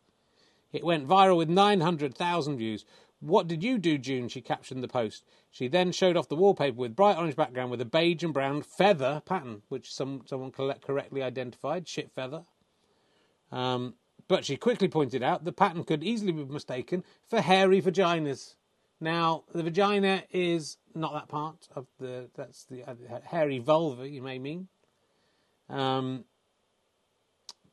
[0.72, 2.86] It went viral with 900,000 views.
[3.20, 4.28] What did you do, June?
[4.28, 5.24] She captioned the post.
[5.50, 8.62] She then showed off the wallpaper with bright orange background with a beige and brown
[8.62, 11.88] feather pattern, which some someone correctly identified.
[11.88, 12.44] Shit feather.
[13.52, 13.96] Um,
[14.28, 18.54] but she quickly pointed out the pattern could easily be mistaken for hairy vaginas.
[19.00, 24.22] Now, the vagina is not that part of the, that's the uh, hairy vulva, you
[24.22, 24.68] may mean.
[25.70, 26.26] Um,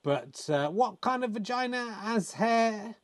[0.03, 2.97] but uh, what kind of vagina has hair?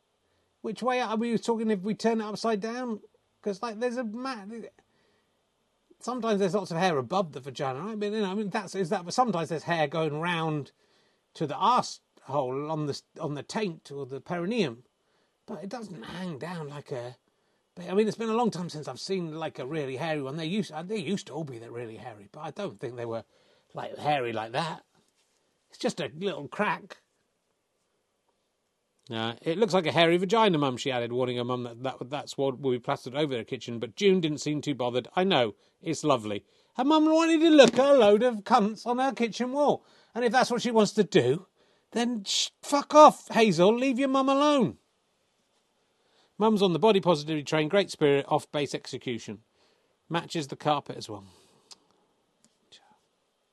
[0.61, 2.99] Which way are we talking if we turn it upside down?
[3.41, 4.03] Because, like, there's a.
[4.03, 4.47] Mat.
[5.99, 7.79] Sometimes there's lots of hair above the vagina.
[7.79, 9.03] I mean, you know, I mean that's is that.
[9.03, 10.71] But sometimes there's hair going round
[11.33, 14.83] to the arse hole on the on the taint or the perineum,
[15.47, 17.15] but it doesn't hang down like a.
[17.89, 20.37] I mean, it's been a long time since I've seen like a really hairy one.
[20.37, 23.05] They used they used to all be that really hairy, but I don't think they
[23.05, 23.23] were
[23.73, 24.83] like hairy like that.
[25.69, 26.97] It's just a little crack.
[29.09, 32.09] Uh, it looks like a hairy vagina, Mum, she added, warning her mum that, that
[32.09, 33.79] that's what will be plastered over the kitchen.
[33.79, 35.07] But June didn't seem too bothered.
[35.15, 36.45] I know, it's lovely.
[36.77, 39.85] Her mum wanted to look at a load of cunts on her kitchen wall.
[40.15, 41.47] And if that's what she wants to do,
[41.91, 43.75] then sh- fuck off, Hazel.
[43.75, 44.77] Leave your mum alone.
[46.41, 47.67] Mum's on the body positivity train.
[47.69, 48.25] Great spirit.
[48.27, 49.41] Off base execution.
[50.09, 51.23] Matches the carpet as well.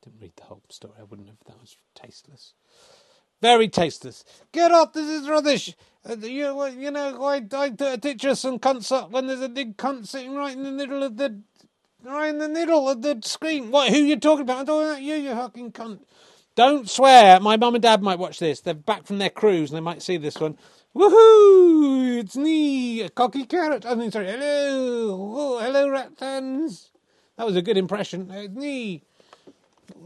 [0.02, 0.94] Didn't read the whole story.
[0.98, 1.36] I wouldn't have.
[1.46, 2.54] That was tasteless.
[3.42, 4.24] Very tasteless.
[4.52, 4.94] Get off!
[4.94, 5.76] This is rubbish.
[6.08, 10.06] Uh, you, you know, I, I ditch us cunts up when there's a big cunt
[10.06, 11.38] sitting right in the middle of the,
[12.02, 13.70] right in the middle of the screen.
[13.70, 13.90] What?
[13.90, 14.60] Who you talking about?
[14.60, 16.00] I'm talking about you, you fucking cunt.
[16.54, 17.38] Don't swear.
[17.38, 18.60] My mum and dad might watch this.
[18.60, 20.56] They're back from their cruise and they might see this one.
[20.98, 22.18] Woohoo!
[22.18, 23.86] It's me, cocky carrot.
[23.86, 24.26] I mean, sorry.
[24.26, 26.90] Hello, oh, hello, rattans.
[27.36, 28.28] That was a good impression.
[28.32, 29.04] It's me.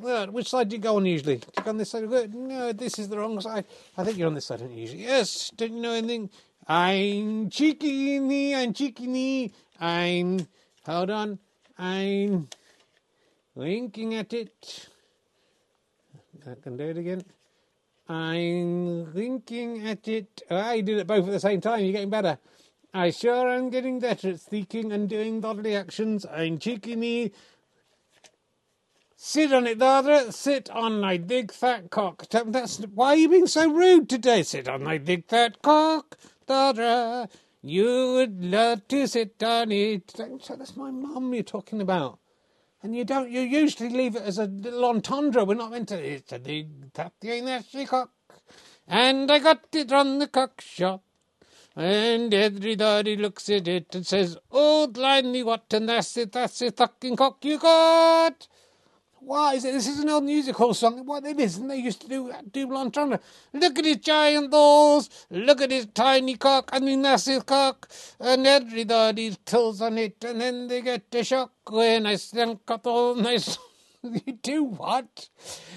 [0.03, 1.37] Which side do you go on usually?
[1.37, 2.03] Do you go on this side?
[2.35, 3.65] No, this is the wrong side.
[3.97, 5.05] I think you're on this side, don't you usually?
[5.05, 5.51] Yes.
[5.57, 6.29] Don't you know anything?
[6.69, 8.55] I'm cheeky knee.
[8.55, 9.51] I'm cheeky knee.
[9.81, 10.47] I'm.
[10.85, 11.39] Hold on.
[11.79, 12.51] I'm
[13.55, 14.91] winking at it.
[16.47, 17.25] I can do it again.
[18.13, 20.43] I'm thinking at it.
[20.51, 21.81] Oh, you did it both at the same time.
[21.81, 22.39] You're getting better.
[22.93, 26.27] I sure am getting better at speaking and doing bodily actions.
[26.31, 27.33] I'm cheeky me.
[29.17, 30.31] Sit on it, Dada.
[30.31, 32.27] Sit on my big fat cock.
[32.29, 34.43] That's why are you being so rude today?
[34.43, 37.31] Sit on my big fat cock, Dada.
[37.63, 40.13] You would love to sit on it.
[40.19, 42.19] That's my mum you're talking about.
[42.83, 45.45] And you don't, you usually leave it as a little entendre.
[45.45, 48.11] We're not meant to, it's a big tappy nasty cock.
[48.89, 51.03] And I got it from the cock shop.
[51.77, 56.73] And everybody looks at it and says, Oh, blimey, what and that's it, that's the
[56.73, 58.49] fucking cock you got.
[59.25, 59.73] Why is it?
[59.73, 61.07] This is an old musical song.
[61.07, 63.21] What it is, and they used to do double entendre.
[63.53, 65.09] Look at his giant balls.
[65.31, 66.71] Look at his tiny cock.
[66.73, 67.89] I mean, that's his cock.
[68.19, 72.87] And everybody tills on it, and then they get a shock when I stunk up
[72.87, 73.59] all nice.
[74.03, 75.29] you do what?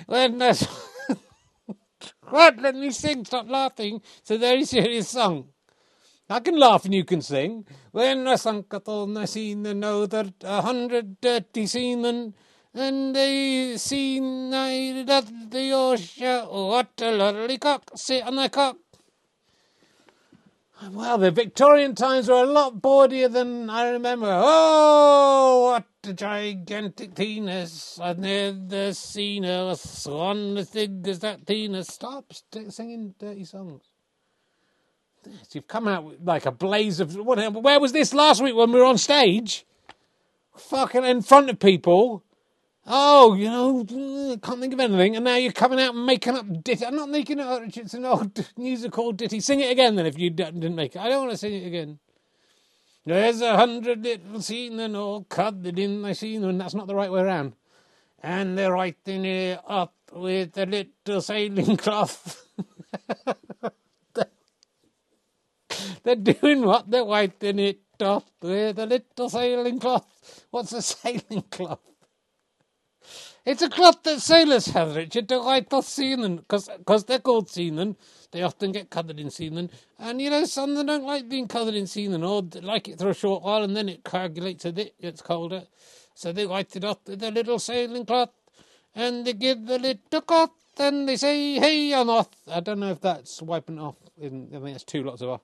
[0.08, 0.54] When I.
[2.30, 2.58] what?
[2.58, 3.26] Let me sing.
[3.26, 4.02] Stop laughing.
[4.20, 5.50] It's a very serious song.
[6.28, 7.68] I can laugh and you can sing.
[7.92, 12.34] When I sunk at all, I seen oh, the know that a hundred dirty seamen
[12.76, 16.46] and they seen I at the ocean.
[16.46, 18.78] What a lovely cock, sit on the cock.
[20.92, 24.28] Well, the Victorian times were a lot bawdier than I remember.
[24.30, 27.98] Oh, what a gigantic penis!
[28.00, 31.88] I've never seen a swan as big as that penis.
[31.88, 32.34] Stop
[32.70, 33.84] singing dirty songs.
[35.24, 37.16] So You've come out like a blaze of.
[37.16, 39.66] Where was this last week when we were on stage?
[40.58, 42.25] Fucking in front of people
[42.88, 43.84] Oh, you know,
[44.44, 46.86] can't think of anything, and now you're coming out and making up ditty.
[46.86, 47.64] I'm not making it up.
[47.66, 49.40] It's an old musical ditty.
[49.40, 51.00] Sing it again, then, if you didn't make it.
[51.02, 51.98] I don't want to sing it again.
[53.04, 56.50] There's a hundred little seamen all cuddled in seamen.
[56.50, 57.54] and that's not the right way around.
[58.22, 62.48] And they're writing it up with a little sailing cloth.
[66.04, 66.90] they're doing what?
[66.90, 70.46] They're wiping it off with a little sailing cloth.
[70.52, 71.80] What's a sailing cloth?
[73.46, 77.96] It's a cloth that sailors have, Richard, to wipe off seamen, because they're called seamen.
[78.32, 79.70] They often get covered in seamen.
[80.00, 82.98] And, you know, some them don't like being covered in seamen, or they like it
[82.98, 85.64] for a short while, and then it coagulates a bit, gets colder.
[86.16, 88.32] So they wipe it off with a little sailing cloth,
[88.96, 92.30] and they give the little cloth, and they say, hey, I'm off.
[92.52, 93.96] I don't know if that's wiping off.
[94.18, 95.42] In, I think it's two lots of off.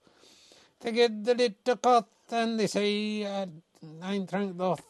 [0.80, 3.46] They give the little cloth, and they say, uh,
[4.02, 4.82] I'm tranked off.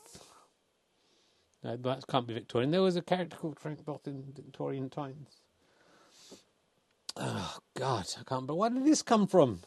[1.64, 2.72] That can't be Victorian.
[2.72, 5.42] There was a character called Frank Bott in Victorian times.
[7.16, 8.48] Oh God, I can't.
[8.48, 9.62] But where did this come from?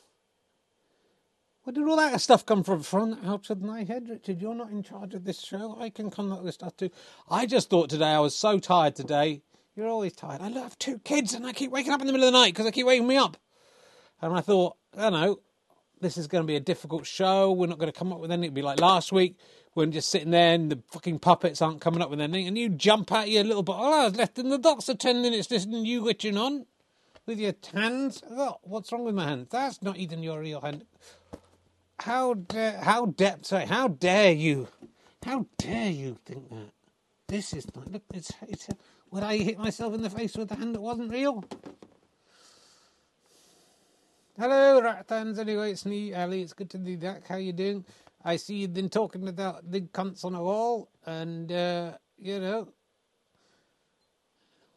[1.63, 2.83] Where did all that stuff come from?
[2.83, 4.43] From out of my head, Richard.
[4.43, 5.77] You're not in charge of this show.
[5.81, 6.91] I can come up with stuff too.
[7.31, 9.43] I just thought today I was so tired today.
[9.77, 10.41] You're always tired.
[10.41, 12.53] I have two kids and I keep waking up in the middle of the night
[12.53, 13.37] because they keep waking me up.
[14.21, 15.39] And I thought, I don't know,
[16.05, 17.51] this is going to be a difficult show.
[17.51, 18.53] We're not going to come up with anything.
[18.53, 19.37] It'll be like last week
[19.73, 22.69] when just sitting there and the fucking puppets aren't coming up with anything, and you
[22.69, 23.75] jump out your little bit.
[23.77, 26.67] Oh, I was left in the docks for ten minutes listening to you witching on
[27.27, 28.23] with your hands.
[28.31, 29.49] Oh, what's wrong with my hands?
[29.51, 30.85] That's not even your real hand.
[32.01, 34.69] How dare, how dare, sorry, how dare you?
[35.25, 36.71] How dare you think that?
[37.29, 38.69] This is not, look, it's, it's,
[39.11, 41.45] would I hit myself in the face with a hand that wasn't real?
[44.37, 45.39] Hello, Rattans.
[45.39, 46.43] Anyway, it's me, Ali.
[46.43, 47.29] It's good to be back.
[47.29, 47.85] How you doing?
[48.25, 52.67] I see you've been talking about big cunts on a wall, and uh, you know,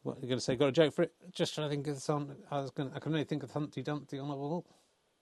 [0.04, 0.56] what are you going to say?
[0.56, 1.14] Got a joke for it?
[1.32, 2.36] Just trying to think of the song.
[2.52, 2.92] I was going.
[2.94, 4.64] I can only think of Humpty Dumpty on a wall.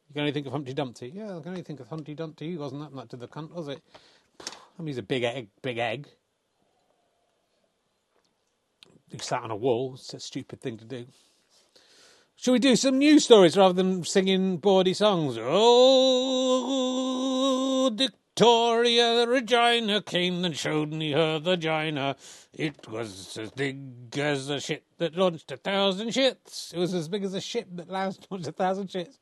[0.10, 1.14] You can only think of Humpty Dumpty.
[1.16, 2.50] Yeah, I can only think of Humpty Dumpty.
[2.50, 3.82] He wasn't that much of the cunt, was it?
[4.42, 5.48] I mean, he's a big egg.
[5.62, 6.10] Big egg.
[9.10, 9.94] He sat on a wall.
[9.94, 11.06] It's a stupid thing to do.
[12.38, 15.38] Shall we do some news stories rather than singing bawdy songs?
[15.40, 16.66] Oh,
[17.96, 22.18] Victoria Regina came and showed me her vagina.
[22.54, 26.74] It was as big as a ship that launched a thousand ships.
[26.76, 29.18] It was as big as a ship that launched a thousand ships.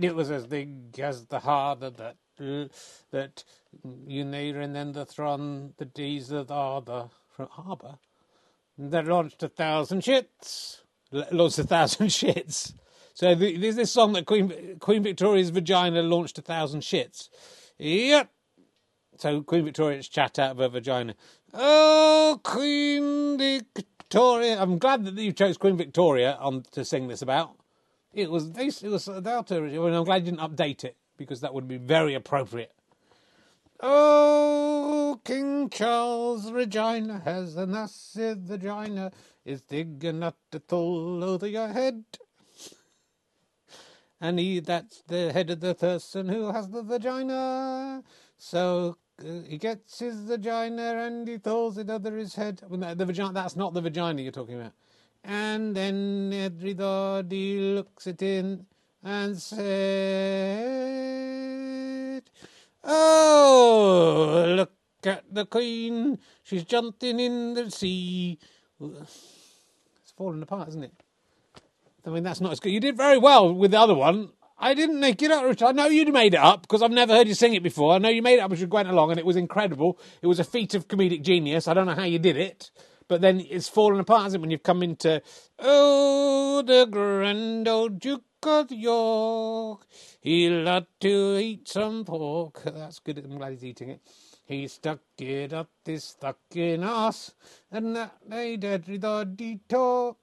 [0.00, 2.16] It was as big as the harbour that
[3.10, 3.44] that
[3.84, 7.98] Unair and then the Thron, the D's of the harbour, from harbour,
[8.78, 10.83] that launched a thousand ships.
[11.14, 12.74] L- launched a thousand shits.
[13.14, 17.28] So the, there's this song that Queen Queen Victoria's vagina launched a thousand shits.
[17.78, 18.30] Yep.
[19.18, 21.14] So Queen Victoria's chat out of her vagina.
[21.52, 24.60] Oh, Queen Victoria!
[24.60, 27.56] I'm glad that you chose Queen Victoria on to sing this about.
[28.12, 29.64] It was it was about her.
[29.64, 32.72] and I'm glad you didn't update it because that would be very appropriate.
[33.80, 39.12] Oh, King Charles Regina has a massive vagina,
[39.44, 42.04] is digging at the toll over your head.
[44.20, 48.02] And he, that's the head of the person who has the vagina.
[48.38, 52.62] So uh, he gets his vagina and he throws it under his head.
[52.68, 54.72] Well, the vagina, that's not the vagina you're talking about.
[55.24, 58.66] And then everybody looks at him
[59.02, 59.64] and said,
[62.82, 64.72] Oh, look
[65.04, 66.18] at the queen.
[66.42, 68.38] She's jumping in the sea.
[69.00, 70.92] It's falling apart, isn't it?
[72.06, 72.72] I mean, that's not as good.
[72.72, 74.30] You did very well with the other one.
[74.58, 75.66] I didn't make it up, Richard.
[75.66, 77.94] I know you'd made it up because I've never heard you sing it before.
[77.94, 79.98] I know you made it up as you went along, and it was incredible.
[80.22, 81.66] It was a feat of comedic genius.
[81.66, 82.70] I don't know how you did it,
[83.08, 85.22] but then it's fallen apart, hasn't it, when you've come into
[85.58, 89.86] Oh, the grand old Duke of York.
[90.20, 92.62] He loved to eat some pork.
[92.64, 93.18] That's good.
[93.18, 94.00] I'm glad he's eating it.
[94.46, 97.32] He stuck it up this fucking ass,
[97.72, 100.18] and that made everybody talk.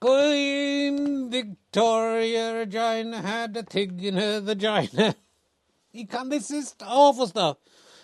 [0.00, 5.14] Queen Victoria Regina had a thing in her vagina.
[5.94, 7.58] You can't, this is awful stuff.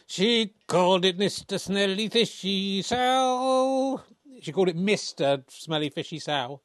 [0.07, 1.59] She called it Mr.
[1.59, 4.03] Smelly Fishy Sow.
[4.43, 5.43] She called it Mr.
[5.49, 6.61] Smelly Fishy Sow.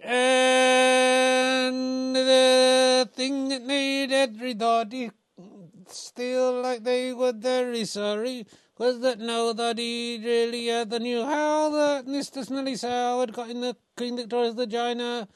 [0.00, 1.74] And
[2.14, 5.10] the thing that made everybody
[6.14, 8.46] feel like they were very sorry
[8.78, 12.44] was that nobody really ever knew how that Mr.
[12.44, 15.28] Smelly Sow had got in the Queen Victoria's vagina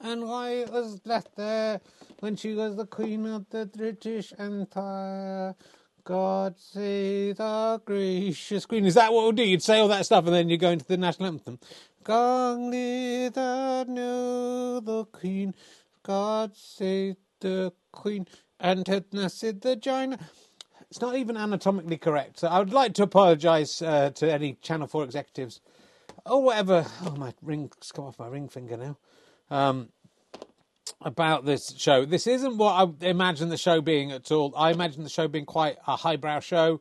[0.00, 1.80] and why it was left there
[2.20, 5.54] when she was the Queen of the British Empire.
[6.02, 8.86] God save the gracious Queen.
[8.86, 9.44] Is that what we'll do?
[9.44, 11.60] You'd say all that stuff and then you go into the national anthem.
[12.08, 15.54] Long live the know the Queen.
[16.02, 18.26] God save the Queen
[18.58, 20.18] and her the giant
[20.90, 22.38] It's not even anatomically correct.
[22.38, 25.60] So I would like to apologise uh, to any Channel 4 executives
[26.24, 26.86] or whatever.
[27.04, 28.96] Oh, my ring's come off my ring finger now.
[29.50, 29.90] Um,
[31.02, 32.06] about this show.
[32.06, 34.54] This isn't what I imagine the show being at all.
[34.56, 36.80] I imagine the show being quite a highbrow show.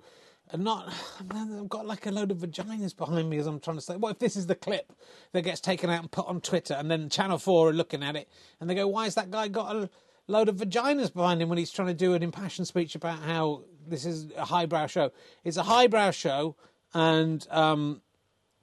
[0.52, 0.94] And not,
[1.34, 3.96] I've got like a load of vaginas behind me as I'm trying to say.
[3.96, 4.94] What if this is the clip
[5.32, 8.16] that gets taken out and put on Twitter, and then Channel 4 are looking at
[8.16, 8.30] it,
[8.60, 9.90] and they go, Why has that guy got a
[10.28, 13.64] load of vaginas behind him when he's trying to do an impassioned speech about how
[13.88, 15.12] this is a highbrow show?
[15.44, 16.56] It's a highbrow show,
[16.94, 18.02] and, um,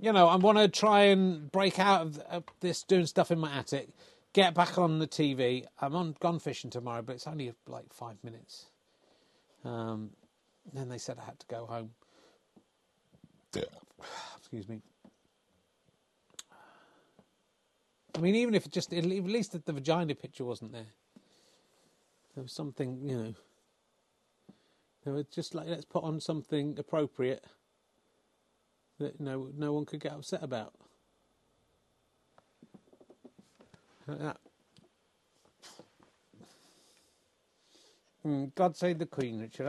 [0.01, 3.39] you know, I want to try and break out of uh, this doing stuff in
[3.39, 3.89] my attic
[4.35, 5.65] get back on the TV.
[5.81, 8.67] I'm on gone fishing tomorrow, but it's only like five minutes.
[9.65, 10.11] Um,
[10.73, 11.91] then they said I had to go home.
[14.39, 14.81] Excuse me.
[18.17, 20.87] I mean, even if it just at least the vagina picture wasn't there,
[22.35, 23.35] there was something, you know.
[25.05, 27.45] They were just like, let's put on something appropriate
[28.99, 30.73] that know no one could get upset about.
[38.27, 39.67] Mm, God save the Queen, Richard.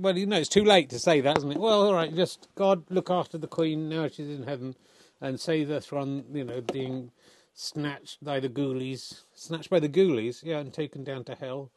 [0.00, 1.58] Well, you know, it's too late to say that, isn't it?
[1.58, 4.74] Well, all right, just God look after the Queen now she's in heaven
[5.20, 7.10] and save her from, you know, being
[7.52, 9.24] snatched by the ghoulies.
[9.34, 11.70] Snatched by the ghoulies, yeah, and taken down to hell.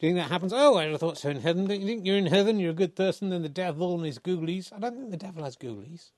[0.00, 0.52] Do you think that happens?
[0.52, 1.66] Oh, I thought so in heaven.
[1.66, 4.18] Don't you think you're in heaven, you're a good person, then the devil and his
[4.18, 4.72] ghoulies?
[4.72, 6.10] I don't think the devil has ghoulies.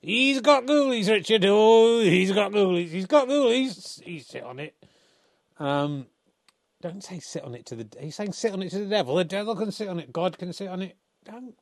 [0.00, 1.44] He's got ghoulies, Richard.
[1.46, 2.88] Oh, he's got ghoulies.
[2.88, 4.02] He's got ghoulies.
[4.02, 4.74] He's sit on it.
[5.58, 6.06] Um,
[6.82, 7.86] don't say sit on it to the.
[7.98, 9.16] He's saying sit on it to the devil.
[9.16, 10.12] The devil can sit on it.
[10.12, 10.96] God can sit on it.
[11.24, 11.54] Don't.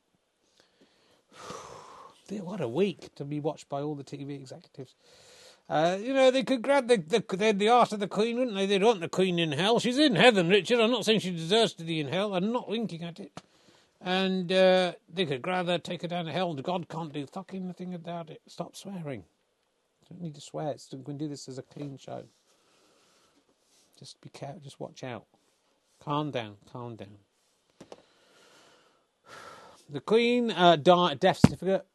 [2.43, 4.95] what a week to be watched by all the TV executives.
[5.69, 8.57] Uh, you know, they could grab the, the, the, the art of the Queen, wouldn't
[8.57, 8.65] they?
[8.65, 9.79] They'd want the Queen in hell.
[9.79, 10.79] She's in heaven, Richard.
[10.79, 12.33] I'm not saying she deserves to be in hell.
[12.33, 13.39] I'm not winking at it.
[14.01, 16.55] And uh, they could grab her, take her down to hell.
[16.55, 18.41] God can't do fucking nothing about it.
[18.47, 19.25] Stop swearing.
[20.09, 20.71] Don't need to swear.
[20.71, 22.23] It's, we can do this as a clean show.
[23.99, 24.61] Just be careful.
[24.61, 25.25] Just watch out.
[26.01, 26.55] Calm down.
[26.71, 27.17] Calm down.
[29.91, 31.19] The Queen uh, died.
[31.19, 31.87] Death certificate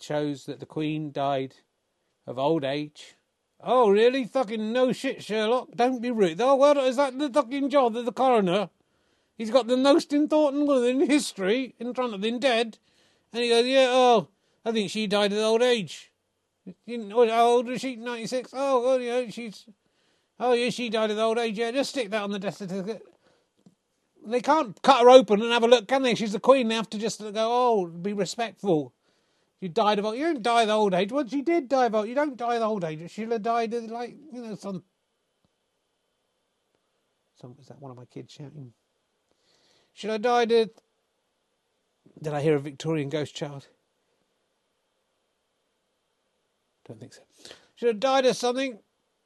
[0.00, 1.54] shows that the Queen died
[2.26, 3.16] of old age.
[3.62, 4.24] Oh, really?
[4.24, 5.68] Fucking no shit, Sherlock.
[5.76, 6.40] Don't be rude.
[6.40, 8.70] Oh, well, is that the fucking job of the coroner?
[9.36, 12.78] He's got the most important one in history in front of him dead.
[13.32, 14.28] And he goes, yeah, oh,
[14.64, 16.12] I think she died of old age.
[16.88, 17.96] How old is she?
[17.96, 18.50] 96?
[18.54, 19.66] Oh, well, yeah, she's...
[20.40, 21.58] Oh, yeah, she died of old age.
[21.58, 23.02] Yeah, just stick that on the death certificate.
[24.26, 26.14] They can't cut her open and have a look, can they?
[26.14, 26.68] She's the queen.
[26.68, 28.94] They have to just go, oh, be respectful.
[29.60, 30.16] You died of old...
[30.16, 31.12] You don't die of old age.
[31.12, 32.08] Well, she did die of old...
[32.08, 33.10] You don't die of old age.
[33.10, 34.82] She'll have died of, like, you know, some...
[37.40, 37.54] Some...
[37.56, 38.72] Was that one of my kids shouting?
[39.92, 40.70] Should I died of...
[42.20, 43.68] Did I hear a Victorian ghost child?
[46.86, 47.22] Don't think so.
[47.76, 48.78] Should have died of something.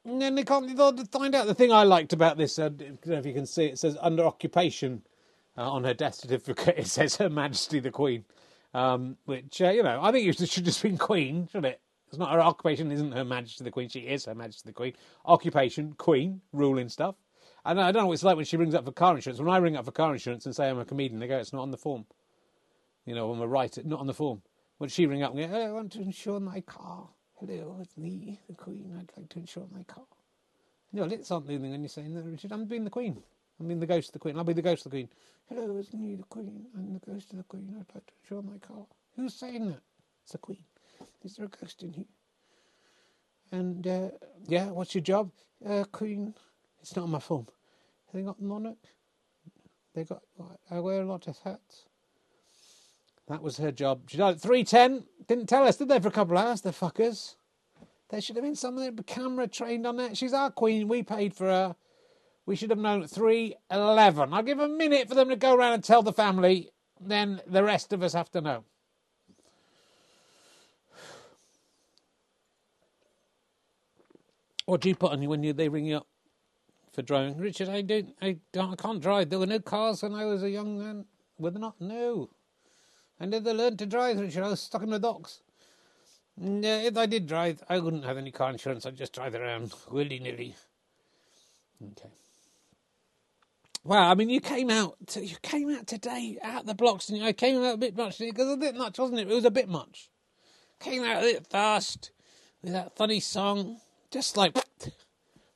[0.05, 0.65] And then they can't
[1.11, 1.47] find out.
[1.47, 2.69] The thing I liked about this, uh,
[3.05, 5.03] if you can see, it says under occupation
[5.57, 6.75] uh, on her death certificate.
[6.77, 8.23] It says Her Majesty the Queen,
[8.73, 11.81] um, which uh, you know I think it should just been Queen, shouldn't it?
[12.07, 13.89] It's not her occupation, isn't Her Majesty the Queen.
[13.89, 14.93] She is Her Majesty the Queen.
[15.25, 17.15] Occupation, Queen, ruling stuff.
[17.65, 19.39] And I don't know what it's like when she rings up for car insurance.
[19.39, 21.53] When I ring up for car insurance and say I'm a comedian, they go, "It's
[21.53, 22.05] not on the form."
[23.05, 24.41] You know, I'm a writer, not on the form.
[24.77, 27.09] When she ring up and go, oh, "I want to insure my car,"
[27.39, 28.93] Hello, it's me, the Queen.
[28.99, 30.03] I'd like to insure my car.
[30.91, 32.51] No, it's not something when you're saying that, Richard.
[32.51, 33.23] I'm being the Queen.
[33.57, 34.37] I'm being the ghost of the Queen.
[34.37, 35.09] I'll be the ghost of the Queen.
[35.47, 36.65] Hello, it's me, the Queen.
[36.75, 37.73] I'm the ghost of the Queen.
[37.79, 38.85] I'd like to insure my car.
[39.15, 39.79] Who's saying that?
[40.23, 40.65] It's the Queen.
[41.23, 42.05] Is there a ghost in here?
[43.53, 44.09] And, uh,
[44.45, 45.31] yeah, what's your job?
[45.65, 46.33] Uh, Queen.
[46.81, 47.47] It's not on my form.
[48.07, 48.83] Have they got monarch?
[49.93, 50.23] They got,
[50.69, 51.85] I wear a lot of hats.
[53.29, 54.09] That was her job.
[54.09, 55.03] She died at 3.10.
[55.27, 57.35] Didn't tell us, did they, for a couple of hours, the fuckers?
[58.09, 60.17] There should have been someone camera trained on that.
[60.17, 60.87] She's our queen.
[60.87, 61.75] We paid for her.
[62.47, 64.33] We should have known at 3.11.
[64.33, 66.71] I'll give a minute for them to go around and tell the family.
[66.99, 68.63] Then the rest of us have to know.
[74.65, 76.07] What do you put on you when you, they ring you up
[76.91, 77.37] for driving?
[77.37, 79.29] Richard, I don't, I don't, I can't drive.
[79.29, 81.05] There were no cars when I was a young man.
[81.37, 81.79] Were there not?
[81.79, 82.29] No.
[83.19, 84.43] I never learned to drive, Richard.
[84.43, 85.41] I was stuck in the docks.
[86.41, 88.85] Uh, if I did drive, I wouldn't have any car insurance.
[88.85, 90.55] I'd just drive around willy nilly.
[91.83, 92.09] Okay.
[93.83, 94.95] Well, I mean, you came out.
[95.07, 98.19] To, you came out today out the blocks, and I came out a bit much
[98.19, 99.29] because a bit much, wasn't it?
[99.29, 100.09] It was a bit much.
[100.79, 102.11] Came out a bit fast
[102.61, 103.79] with that funny song,
[104.11, 104.57] just like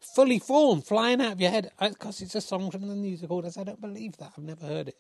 [0.02, 1.72] fully formed, flying out of your head.
[1.80, 3.46] Because it's a song from the musical.
[3.46, 4.34] I don't believe that.
[4.38, 4.98] I've never heard it.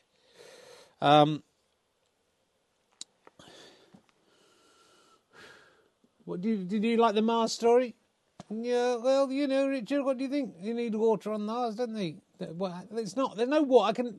[1.01, 1.43] Um,
[6.25, 7.95] What do you, did you like the Mars story?
[8.49, 10.55] Yeah, well, you know, Richard, what do you think?
[10.61, 12.17] You need water on Mars, don't they?
[12.39, 13.37] Well, it's not.
[13.37, 13.89] There's no water.
[13.89, 14.15] I can,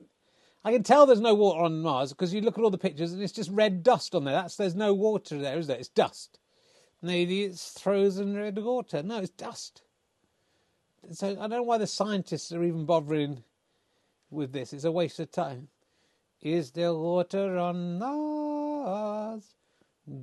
[0.63, 3.13] I can tell there's no water on Mars because you look at all the pictures
[3.13, 4.33] and it's just red dust on there.
[4.33, 5.77] That's there's no water there, is there?
[5.77, 6.39] It's dust.
[7.01, 9.03] Maybe it's frozen red water.
[9.03, 9.83] No, it's dust.
[11.11, 13.43] So I don't know why the scientists are even bothering
[14.31, 14.73] with this.
[14.73, 15.67] It's a waste of time.
[16.41, 19.55] Is there water on Mars?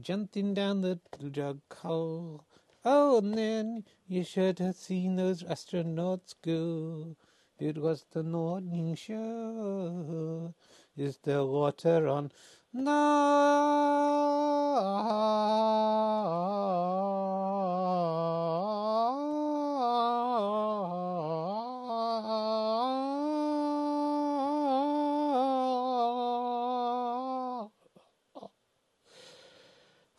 [0.00, 0.98] Jumping down the
[1.30, 2.44] jug hole.
[2.84, 7.16] Oh, and then you should have seen those astronauts go.
[7.58, 10.54] It was the morning show.
[10.96, 12.32] Is there water on?
[12.72, 12.92] No.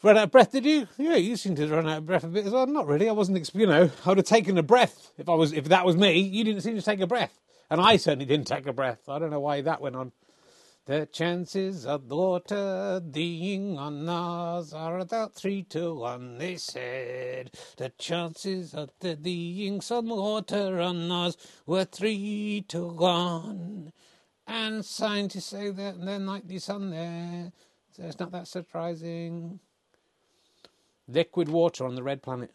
[0.04, 0.86] Run out of breath, did you?
[0.97, 2.68] Yeah, you seem to run out of breath a bit as well.
[2.68, 3.08] Not really.
[3.08, 5.86] I wasn't, you know, I would have taken a breath if I was, if that
[5.86, 6.20] was me.
[6.20, 7.39] You didn't seem to take a breath,
[7.70, 9.08] and I certainly didn't take a breath.
[9.08, 10.12] I don't know why that went on.
[10.88, 17.51] The chances of the water being on Mars are about three to one, they said.
[17.78, 23.93] The chances of there being some water on Mars were three to one.
[24.45, 27.54] And scientists say that there might be some there,
[27.91, 29.62] so it's not that surprising.
[31.08, 32.51] Liquid water on the red planet.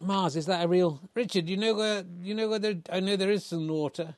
[0.00, 3.16] Mars, is that a real Richard, you know where you know where there I know
[3.16, 4.16] there is some water.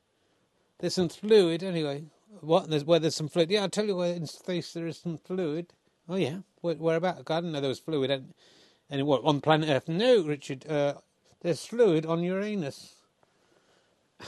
[0.78, 2.04] There's some fluid anyway.
[2.40, 3.50] What there's where there's some fluid.
[3.50, 5.72] Yeah, I'll tell you where in space there is some fluid.
[6.08, 6.38] Oh yeah.
[6.62, 7.30] Where, where about?
[7.30, 8.32] I didn't know there was fluid and
[8.88, 9.88] and what on planet Earth.
[9.88, 10.94] No, Richard, uh,
[11.40, 12.94] there's fluid on Uranus.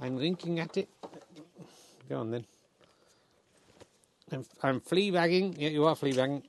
[0.00, 0.88] I'm winking at it.
[2.08, 2.46] Go on then.
[4.32, 5.56] I'm, I'm flea bagging.
[5.58, 6.42] Yeah, you are flea bagging.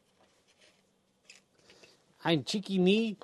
[2.23, 3.17] I'm cheeky me.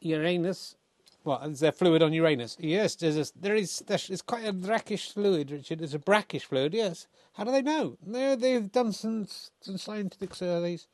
[0.00, 0.76] Uranus.
[1.22, 2.56] What is there fluid on Uranus?
[2.58, 5.80] Yes, there's a, there is there's quite a brackish fluid, Richard.
[5.80, 6.74] It's a brackish fluid.
[6.74, 7.06] Yes.
[7.34, 7.96] How do they know?
[8.04, 9.26] No, they've done some
[9.60, 10.88] some scientific surveys.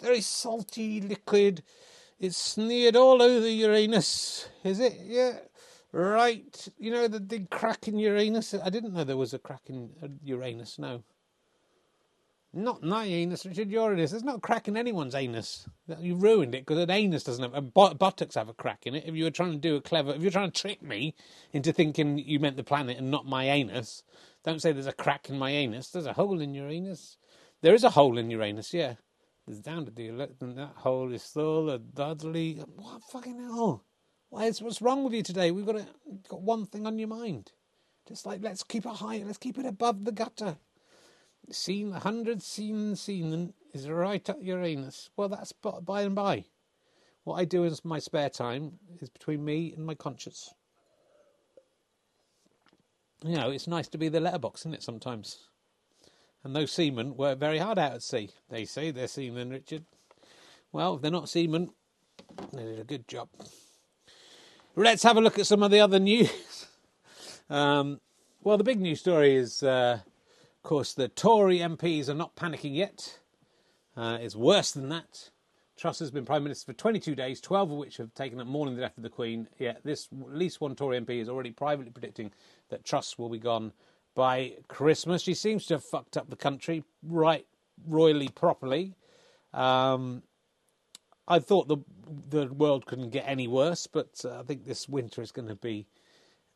[0.00, 1.62] Very salty liquid.
[2.18, 4.48] It's smeared all over Uranus.
[4.64, 4.98] Is it?
[5.04, 5.34] Yeah.
[5.92, 8.54] Right, you know the big crack in Uranus.
[8.54, 10.78] I didn't know there was a crack in uh, Uranus.
[10.78, 11.02] No,
[12.52, 13.70] not my anus, Richard.
[13.70, 14.10] Uranus.
[14.10, 15.66] There's not a crack in anyone's anus.
[15.98, 17.54] You ruined it because an anus doesn't have.
[17.54, 19.04] A but- buttocks have a crack in it.
[19.06, 21.14] If you were trying to do a clever, if you're trying to trick me
[21.52, 24.02] into thinking you meant the planet and not my anus,
[24.44, 25.88] don't say there's a crack in my anus.
[25.90, 27.16] There's a hole in Uranus.
[27.62, 28.74] There is a hole in Uranus.
[28.74, 28.96] Yeah,
[29.46, 32.62] there's down to the elect, and that hole is full of Dudley.
[32.76, 33.84] What fucking hell?
[34.30, 35.50] Why is what's wrong with you today?
[35.50, 35.86] We've got a,
[36.28, 37.52] got one thing on your mind.
[38.06, 39.22] Just like let's keep it high.
[39.24, 40.56] Let's keep it above the gutter.
[41.50, 45.08] Seen a hundred seen seen is right at Uranus.
[45.16, 46.44] Well, that's by and by.
[47.24, 50.54] What I do in my spare time is between me and my conscience.
[53.24, 54.82] You know, it's nice to be the letterbox, isn't it?
[54.82, 55.38] Sometimes.
[56.44, 58.30] And those seamen work very hard out at sea.
[58.48, 59.84] They say they're seamen, Richard.
[60.70, 61.70] Well, if they're not seamen,
[62.52, 63.28] they did a good job.
[64.76, 66.66] Let's have a look at some of the other news.
[67.50, 68.00] Um,
[68.42, 72.74] well, the big news story is, uh, of course, the Tory MPs are not panicking
[72.76, 73.18] yet.
[73.96, 75.30] Uh, it's worse than that.
[75.76, 78.74] Truss has been Prime Minister for 22 days, 12 of which have taken up mourning
[78.74, 79.48] the death of the Queen.
[79.58, 82.32] Yet, this at least one Tory MP is already privately predicting
[82.68, 83.72] that Truss will be gone
[84.14, 85.22] by Christmas.
[85.22, 87.46] She seems to have fucked up the country right
[87.86, 88.94] royally properly.
[89.54, 90.22] Um,
[91.28, 91.76] I thought the
[92.30, 95.54] the world couldn't get any worse, but uh, I think this winter is going to
[95.54, 95.86] be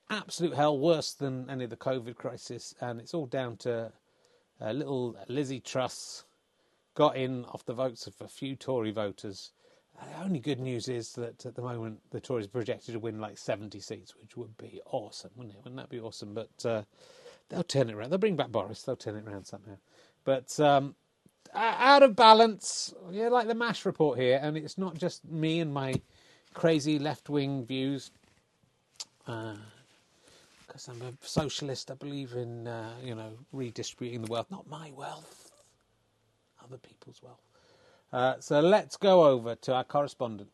[0.09, 3.93] absolute hell, worse than any of the COVID crisis, and it's all down to
[4.61, 6.25] uh, little Lizzie Truss
[6.95, 9.53] got in off the votes of a few Tory voters.
[10.01, 12.99] Uh, the only good news is that at the moment the Tories are projected to
[12.99, 15.59] win like 70 seats, which would be awesome, wouldn't it?
[15.65, 16.33] Wouldn't that be awesome?
[16.33, 16.83] But uh,
[17.49, 18.11] they'll turn it around.
[18.11, 18.83] They'll bring back Boris.
[18.83, 19.77] They'll turn it around somehow.
[20.25, 20.95] But um,
[21.55, 25.73] out of balance, yeah, like the MASH report here, and it's not just me and
[25.73, 25.95] my
[26.55, 28.11] crazy left wing views.
[29.25, 34.93] Because I'm a socialist, I believe in uh, you know redistributing the wealth, not my
[34.97, 35.53] wealth,
[36.65, 37.43] other people's wealth.
[38.13, 40.51] Uh, so let's go over to our correspondent.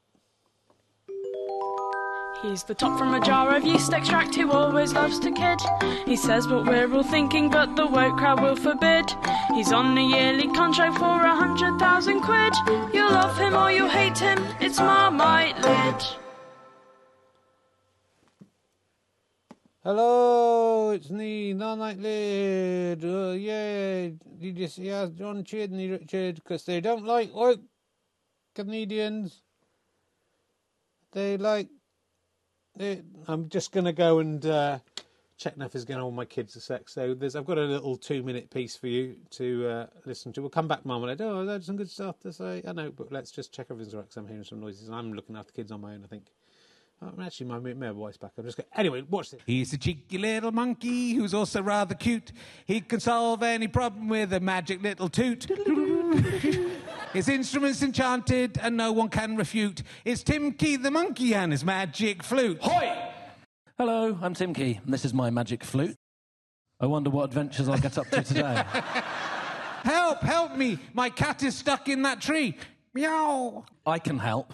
[2.43, 5.59] He's the top from a jar of yeast extract who always loves to kid.
[6.07, 9.12] He says what we're all thinking, but the woke crowd will forbid.
[9.55, 12.55] He's on a yearly contract for a hundred thousand quid.
[12.95, 16.05] You love him or you hate him, it's Marmite Lid.
[19.82, 23.05] Hello, it's me, Non-Night Lid.
[23.05, 26.36] Uh, yeah, you see us, John Chidney, Richard?
[26.36, 27.61] Because they don't like woke
[28.55, 29.43] Canadians.
[31.11, 31.68] They like.
[32.79, 34.79] They, I'm just going to go and uh,
[35.37, 36.89] check Neffy's going on with my kids a sec.
[36.89, 40.41] So I've got a little two-minute piece for you to uh, listen to.
[40.41, 41.20] We'll come back, Marmalade.
[41.20, 42.62] Oh, there's some good stuff to say.
[42.66, 45.12] I know, but let's just check everything's right 'cause I'm hearing some noises and I'm
[45.12, 46.24] looking after kids on my own, I think.
[47.03, 48.33] Oh, actually, my, voice back.
[48.39, 48.66] I'm just going.
[48.74, 49.41] Anyway, watch this.
[49.47, 52.33] He's a cheeky little monkey who's also rather cute.
[52.64, 55.47] He can solve any problem with a magic little toot.
[57.13, 59.83] his instrument's enchanted and no one can refute.
[60.05, 62.59] It's Tim Key the monkey and his magic flute.
[62.63, 63.13] Hoi!
[63.79, 65.97] Hello, I'm Tim Key, and this is my magic flute.
[66.81, 68.63] I wonder what adventures I'll get up to today.
[69.83, 70.21] Help!
[70.21, 70.79] Help me!
[70.95, 72.57] My cat is stuck in that tree.
[72.95, 73.65] Meow.
[73.87, 74.53] I can help.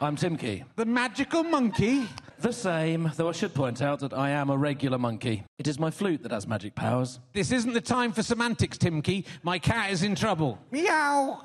[0.00, 0.64] I'm Tim Key.
[0.76, 2.06] The magical monkey.
[2.40, 5.42] The same, though I should point out that I am a regular monkey.
[5.58, 7.18] It is my flute that has magic powers.
[7.32, 9.24] This isn't the time for semantics, Tim Key.
[9.42, 10.56] My cat is in trouble.
[10.70, 11.44] Meow.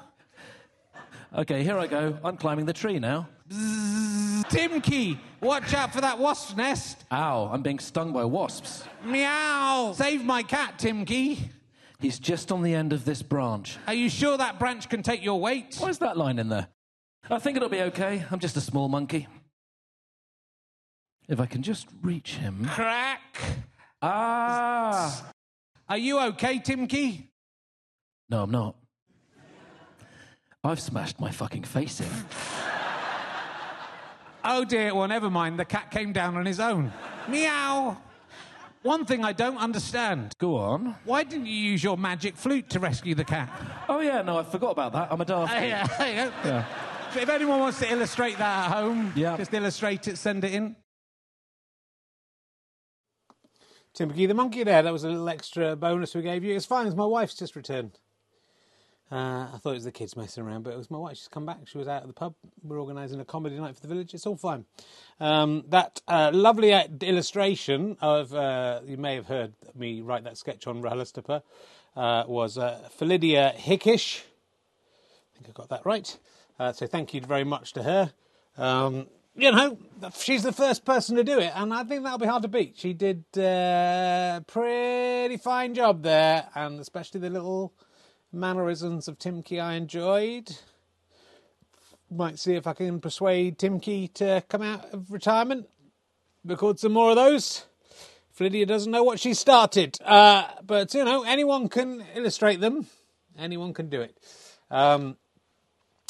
[1.36, 2.16] Okay, here I go.
[2.24, 3.28] I'm climbing the tree now.
[4.50, 7.04] Tim Key, watch out for that wasp nest.
[7.12, 8.84] Ow, I'm being stung by wasps.
[9.04, 9.94] Meow.
[9.96, 11.40] Save my cat, Tim Key.
[12.00, 13.78] He's just on the end of this branch.
[13.88, 15.76] Are you sure that branch can take your weight?
[15.80, 16.68] Why is that line in there?
[17.32, 18.24] I think it'll be okay.
[18.30, 19.28] I'm just a small monkey.
[21.28, 22.66] If I can just reach him.
[22.66, 23.38] Crack.
[24.02, 25.32] Ah!
[25.88, 27.30] Are you okay, Tim Key?
[28.30, 28.76] No, I'm not.
[30.64, 32.08] I've smashed my fucking face in.
[34.46, 35.58] Oh dear, well, never mind.
[35.60, 36.92] The cat came down on his own.
[37.30, 37.98] Meow.
[38.82, 40.34] One thing I don't understand.
[40.40, 40.96] Go on.
[41.06, 43.50] Why didn't you use your magic flute to rescue the cat?
[43.88, 45.08] Oh, yeah, no, I forgot about that.
[45.10, 45.54] I'm a daft.
[45.58, 45.70] kid.
[45.70, 46.32] yeah.
[46.44, 46.66] Yeah.
[47.16, 49.38] If anyone wants to illustrate that at home, Yeah.
[49.38, 50.76] just illustrate it, send it in.
[53.94, 56.56] Timothy the monkey there, that was a little extra bonus we gave you.
[56.56, 58.00] It's fine, it's my wife's just returned.
[59.12, 61.18] Uh, I thought it was the kids messing around, but it was my wife.
[61.18, 61.60] She's come back.
[61.66, 62.34] She was out at the pub.
[62.64, 64.16] We're organising a comedy night for the village.
[64.16, 64.66] It's all fine.
[65.20, 70.38] Um, that uh, lovely uh, illustration of, uh, you may have heard me write that
[70.38, 71.44] sketch on RHLSTP,
[71.96, 74.24] uh was uh, Philidia Hickish.
[74.24, 76.18] I think I got that right.
[76.58, 78.14] Uh, so thank you very much to her.
[78.58, 79.06] Um,
[79.36, 79.78] you know,
[80.16, 82.76] she's the first person to do it, and I think that'll be hard to beat.
[82.78, 87.74] She did uh, pretty fine job there, and especially the little
[88.32, 90.56] mannerisms of Tim Key I enjoyed.
[92.12, 95.68] Might see if I can persuade Tim Key to come out of retirement,
[96.46, 97.66] record some more of those.
[98.32, 102.88] If Lydia doesn't know what she started, uh, but you know, anyone can illustrate them.
[103.38, 104.16] Anyone can do it.
[104.70, 105.18] Um,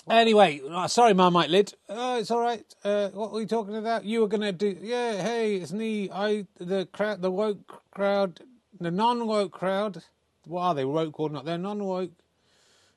[0.10, 1.74] Anyway, sorry, Marmite Lid.
[1.88, 2.66] Oh, it's all right.
[2.84, 4.04] Uh, what were we talking about?
[4.04, 4.78] You were going to do.
[4.82, 6.12] Yeah, hey, it's me.
[6.12, 8.42] I the crowd, the woke crowd,
[8.82, 10.04] the non-woke crowd.
[10.46, 10.84] What are they?
[10.84, 11.46] Woke or not?
[11.46, 12.12] They're non-woke.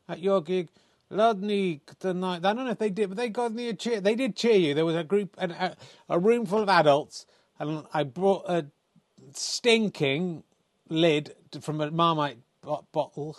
[0.09, 0.68] At your gig,
[1.11, 2.44] Ludney tonight.
[2.44, 4.00] I don't know if they did, but they got me a cheer.
[4.00, 4.74] They did cheer you.
[4.74, 5.76] There was a group, a,
[6.09, 7.24] a room full of adults,
[7.61, 8.66] and I brought a
[9.32, 10.42] stinking
[10.88, 12.38] lid from a Marmite
[12.92, 13.38] bottle,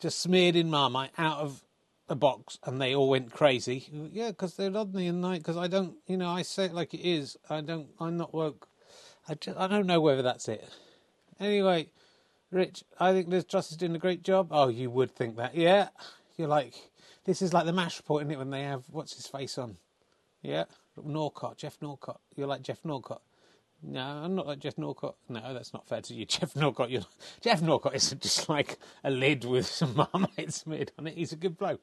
[0.00, 1.64] just smeared in Marmite out of
[2.08, 3.88] a box and they all went crazy.
[4.12, 5.38] Yeah, because they're Rodney and night.
[5.38, 7.36] Because I don't, you know, I say it like it is.
[7.48, 7.88] I don't.
[7.98, 8.68] I'm not woke.
[9.28, 10.68] I just, I don't know whether that's it.
[11.40, 11.88] Anyway,
[12.50, 14.48] Rich, I think Liz Truss is doing a great job.
[14.50, 15.88] Oh, you would think that, yeah.
[16.36, 16.74] You're like,
[17.24, 18.38] this is like the Mash report, isn't it?
[18.38, 19.78] When they have what's his face on,
[20.42, 20.64] yeah,
[21.02, 22.20] Norcott, Geoff Norcott.
[22.36, 23.22] You're like Geoff Norcott.
[23.86, 25.16] No, I'm not like Geoff Norcott.
[25.28, 26.90] No, that's not fair to you, Geoff Norcott.
[26.90, 27.02] You're,
[27.42, 31.14] Geoff Norcott isn't just like a lid with some Marmite smeared on it.
[31.14, 31.82] He's a good bloke.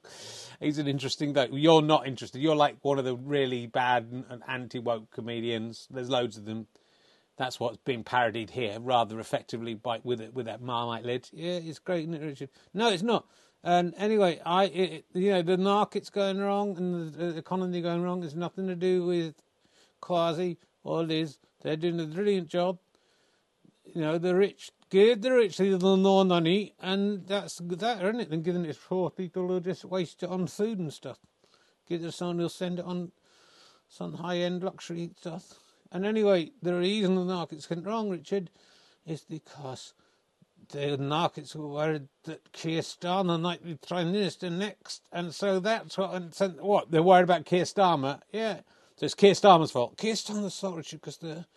[0.60, 1.52] He's an interesting bloke.
[1.54, 2.42] You're not interested.
[2.42, 5.88] You're like one of the really bad and anti woke comedians.
[5.92, 6.68] There's loads of them.
[7.38, 11.30] That's what's being parodied here, rather effectively by with it with that Marmite lid.
[11.32, 12.50] Yeah, it's great, isn't it, Richard?
[12.74, 13.26] No, it's not.
[13.64, 18.24] And anyway, I, it, you know, the market's going wrong and the economy going wrong.
[18.24, 19.36] It's nothing to do with
[20.02, 22.80] Kwasi or Liz they're doing a brilliant job.
[23.86, 28.20] You know, the rich give the rich a little more money, and that's that, isn't
[28.20, 28.30] it?
[28.30, 31.18] Than giving it to poor people who just waste it on food and stuff.
[31.88, 33.12] Give it to someone who'll send it on
[33.90, 35.60] some high end luxury stuff.
[35.92, 38.50] And anyway, the reason the market's went wrong, Richard,
[39.06, 39.94] is because
[40.70, 45.98] the markets were worried that Keir Starmer might be Prime Minister next, and so that's
[45.98, 46.14] what.
[46.14, 48.62] And so, what they're worried about Keir Starmer, yeah.
[49.02, 49.98] So it's Keir Starmer's fault.
[49.98, 51.48] Keir Starmer's fault, Richard, because the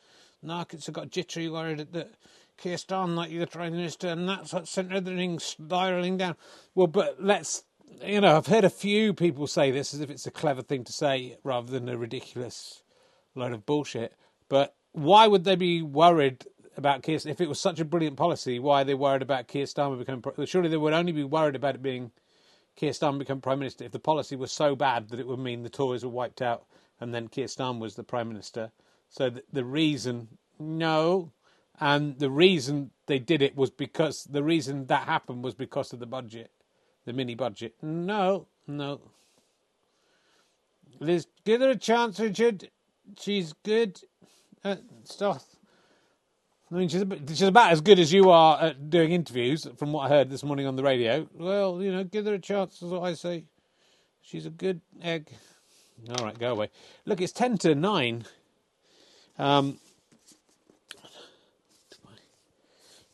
[0.42, 2.14] markets have got jittery, worried that
[2.56, 6.36] Keir Starmer might be the Prime Minister, and that's what sent everything spiralling down.
[6.74, 7.64] Well, but let's,
[8.02, 10.84] you know, I've heard a few people say this as if it's a clever thing
[10.84, 12.82] to say rather than a ridiculous
[13.34, 14.14] load of bullshit.
[14.48, 16.46] But why would they be worried
[16.78, 17.18] about Keir?
[17.26, 20.24] If it was such a brilliant policy, why are they worried about Keir Starmer becoming?
[20.46, 22.10] Surely they would only be worried about it being
[22.74, 25.62] Keir Starmer become Prime Minister if the policy was so bad that it would mean
[25.62, 26.64] the Tories were wiped out
[27.00, 28.70] and then Keir Starmer was the Prime Minister.
[29.08, 30.28] So the, the reason,
[30.58, 31.32] no,
[31.80, 35.98] and the reason they did it was because the reason that happened was because of
[35.98, 36.50] the budget,
[37.04, 37.74] the mini budget.
[37.82, 39.00] No, no.
[41.00, 42.70] Liz, give her a chance, Richard.
[43.18, 44.00] She's good
[44.62, 45.44] at stuff.
[46.70, 50.06] I mean, she's, she's about as good as you are at doing interviews, from what
[50.06, 51.28] I heard this morning on the radio.
[51.34, 53.44] Well, you know, give her a chance, is what I say.
[54.22, 55.28] She's a good egg.
[56.10, 56.70] All right, go away.
[57.06, 58.24] Look, it's 10 to 9.
[59.38, 59.78] Um,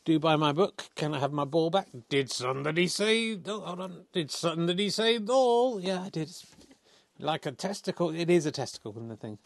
[0.05, 0.89] do buy my book.
[0.97, 1.89] Can I have my ball back?
[2.09, 3.39] Did somebody say?
[3.47, 4.05] Oh, hold on.
[4.13, 5.81] Did somebody say ball?
[5.81, 6.31] Yeah, I did.
[7.19, 8.11] Like a testicle.
[8.11, 9.39] It is a testicle in the thing.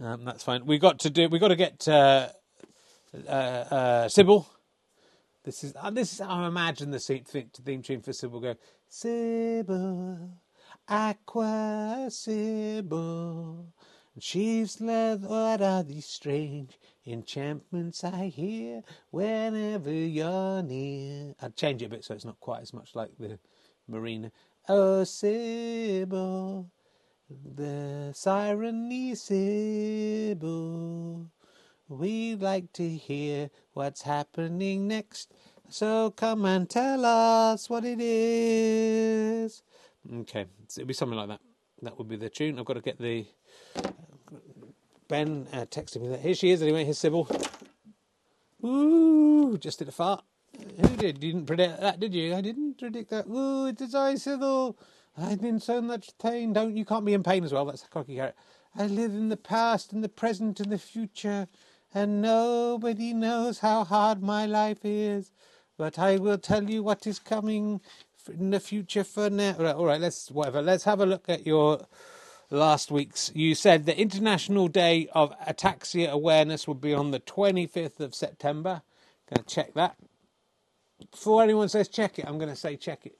[0.00, 0.66] Um, that's fine.
[0.66, 1.28] We got to do.
[1.28, 2.28] We got to get uh,
[3.28, 4.48] uh, uh, Sybil.
[5.44, 8.54] This is uh, this is I imagine the theme tune for Sybil go.
[8.88, 10.30] Sybil.
[10.88, 13.72] Aqua Sybil.
[14.18, 21.34] She's led, what are these strange enchantments I hear whenever you're near?
[21.40, 23.38] I'd change it a bit so it's not quite as much like the
[23.88, 24.30] marina.
[24.68, 26.70] Oh, Sybil,
[27.30, 30.20] the siren Sybil.
[31.88, 35.32] We'd like to hear what's happening next,
[35.68, 39.62] so come and tell us what it is.
[40.12, 41.40] Okay, so it'll be something like that.
[41.82, 42.58] That would be the tune.
[42.58, 43.26] I've got to get the.
[45.08, 45.66] Ben uh,
[46.00, 46.20] me that.
[46.20, 47.28] Here she is anyway, here's Sybil.
[48.64, 50.24] Ooh, just did a fart.
[50.80, 51.22] Who did?
[51.22, 52.34] You didn't predict that, did you?
[52.34, 53.26] I didn't predict that.
[53.26, 54.78] Ooh, it is I, Sybil.
[55.16, 56.52] I've been so much pain.
[56.52, 57.66] Don't you can't be in pain as well.
[57.66, 58.34] That's a cocky carrot.
[58.76, 61.48] I live in the past, and the present, and the future,
[61.94, 65.30] and nobody knows how hard my life is.
[65.76, 67.80] But I will tell you what is coming
[68.28, 69.54] in the future for now.
[69.58, 70.62] Right, all right, let's whatever.
[70.62, 71.86] Let's have a look at your
[72.50, 73.30] last week's.
[73.34, 78.82] You said the International Day of Ataxia Awareness would be on the 25th of September.
[79.32, 79.96] Going to check that.
[81.10, 83.18] Before anyone says check it, I'm going to say check it.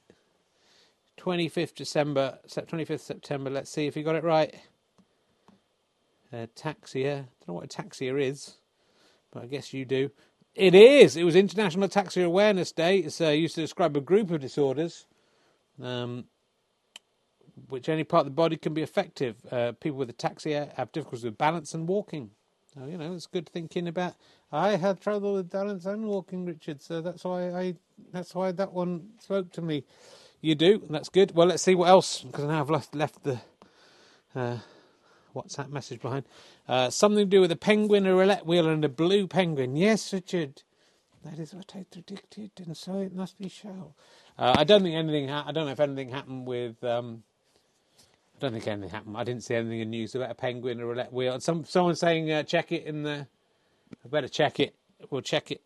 [1.19, 3.49] 25th December, 25th September.
[3.49, 4.53] Let's see if you got it right.
[6.33, 7.15] Ataxia.
[7.15, 8.57] Don't know what ataxia is,
[9.31, 10.11] but I guess you do.
[10.55, 11.17] It is.
[11.17, 12.99] It was International Ataxia Awareness Day.
[12.99, 15.05] It's uh, used to describe a group of disorders,
[15.81, 16.25] um,
[17.69, 19.35] which any part of the body can be effective.
[19.51, 22.31] Uh, people with ataxia have difficulties with balance and walking.
[22.73, 24.15] So, you know, it's good thinking about.
[24.51, 26.81] I had trouble with balance and walking, Richard.
[26.81, 27.75] So that's why I.
[28.13, 29.83] That's why that one spoke to me.
[30.41, 30.83] You do.
[30.89, 31.35] That's good.
[31.35, 33.41] Well, let's see what else because now I've left left the.
[34.35, 34.59] Uh,
[35.35, 36.25] WhatsApp message behind.
[36.67, 39.75] Uh, something to do with a penguin, a roulette wheel, and a blue penguin.
[39.75, 40.63] Yes, Richard.
[41.23, 43.93] That is what I predicted, and so it must be so.
[44.37, 45.27] Uh, I don't think anything.
[45.27, 46.83] Ha- I don't know if anything happened with.
[46.83, 47.23] Um,
[48.35, 49.17] I don't think anything happened.
[49.17, 51.39] I didn't see anything in news about a penguin, a roulette wheel.
[51.39, 53.27] Some someone saying uh, check it in the.
[54.03, 54.75] I better check it.
[55.09, 55.61] We'll check it.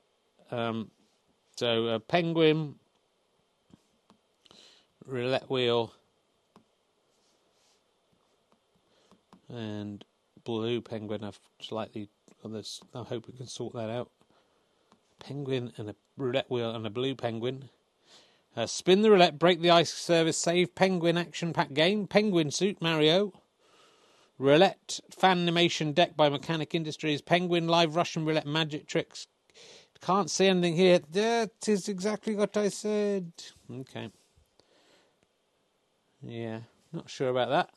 [0.51, 0.91] Um,
[1.57, 2.76] so penguin,
[5.05, 5.93] roulette wheel,
[9.49, 10.03] and
[10.43, 11.23] blue penguin.
[11.23, 12.09] I've slightly.
[12.43, 14.11] I hope we can sort that out.
[15.19, 17.69] Penguin and a roulette wheel and a blue penguin.
[18.55, 22.81] Uh, spin the roulette, break the ice service, save penguin action pack game, penguin suit
[22.81, 23.33] Mario.
[24.37, 29.27] Roulette fan animation deck by Mechanic Industries, penguin live Russian roulette magic tricks.
[30.01, 30.99] Can't see anything here.
[31.11, 33.33] That is exactly what I said.
[33.69, 34.09] Okay.
[36.21, 36.61] Yeah,
[36.93, 37.69] not sure about that.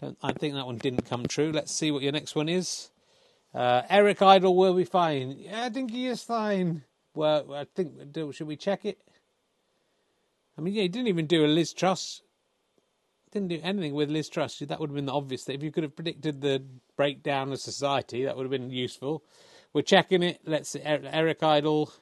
[0.00, 1.52] Don't, I think that one didn't come true.
[1.52, 2.90] Let's see what your next one is.
[3.54, 5.36] Uh, Eric Idle will be fine.
[5.38, 6.84] Yeah, I think he is fine.
[7.14, 7.92] Well, I think
[8.32, 8.98] should we check it?
[10.56, 12.22] I mean, yeah, he didn't even do a Liz Truss.
[13.32, 14.58] Didn't do anything with Liz Truss.
[14.60, 15.44] That would have been the obvious.
[15.44, 16.62] That if you could have predicted the
[16.96, 19.22] breakdown of society, that would have been useful.
[19.72, 20.40] We're checking it.
[20.44, 20.80] Let's see.
[20.82, 21.92] Eric Idle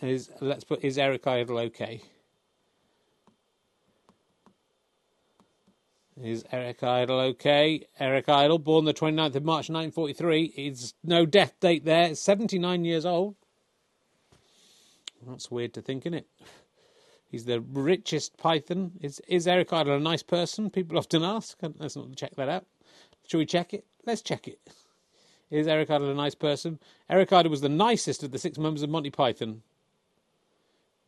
[0.00, 0.30] is.
[0.40, 2.00] Let's put is Eric Idle okay?
[6.22, 7.86] Is Eric Idle okay?
[7.98, 10.44] Eric Idle, born the 29th of March 1943.
[10.56, 12.14] Is no death date there.
[12.14, 13.34] 79 years old.
[15.26, 16.26] That's weird to think, isn't it?
[17.30, 18.92] He's the richest Python.
[19.00, 20.70] Is is Eric Idle a nice person?
[20.70, 21.58] People often ask.
[21.78, 22.64] Let's not check that out.
[23.26, 23.84] Shall we check it?
[24.06, 24.60] Let's check it.
[25.50, 26.78] Is Eric Idle a nice person?
[27.10, 29.62] Eric Idle was the nicest of the six members of Monty Python.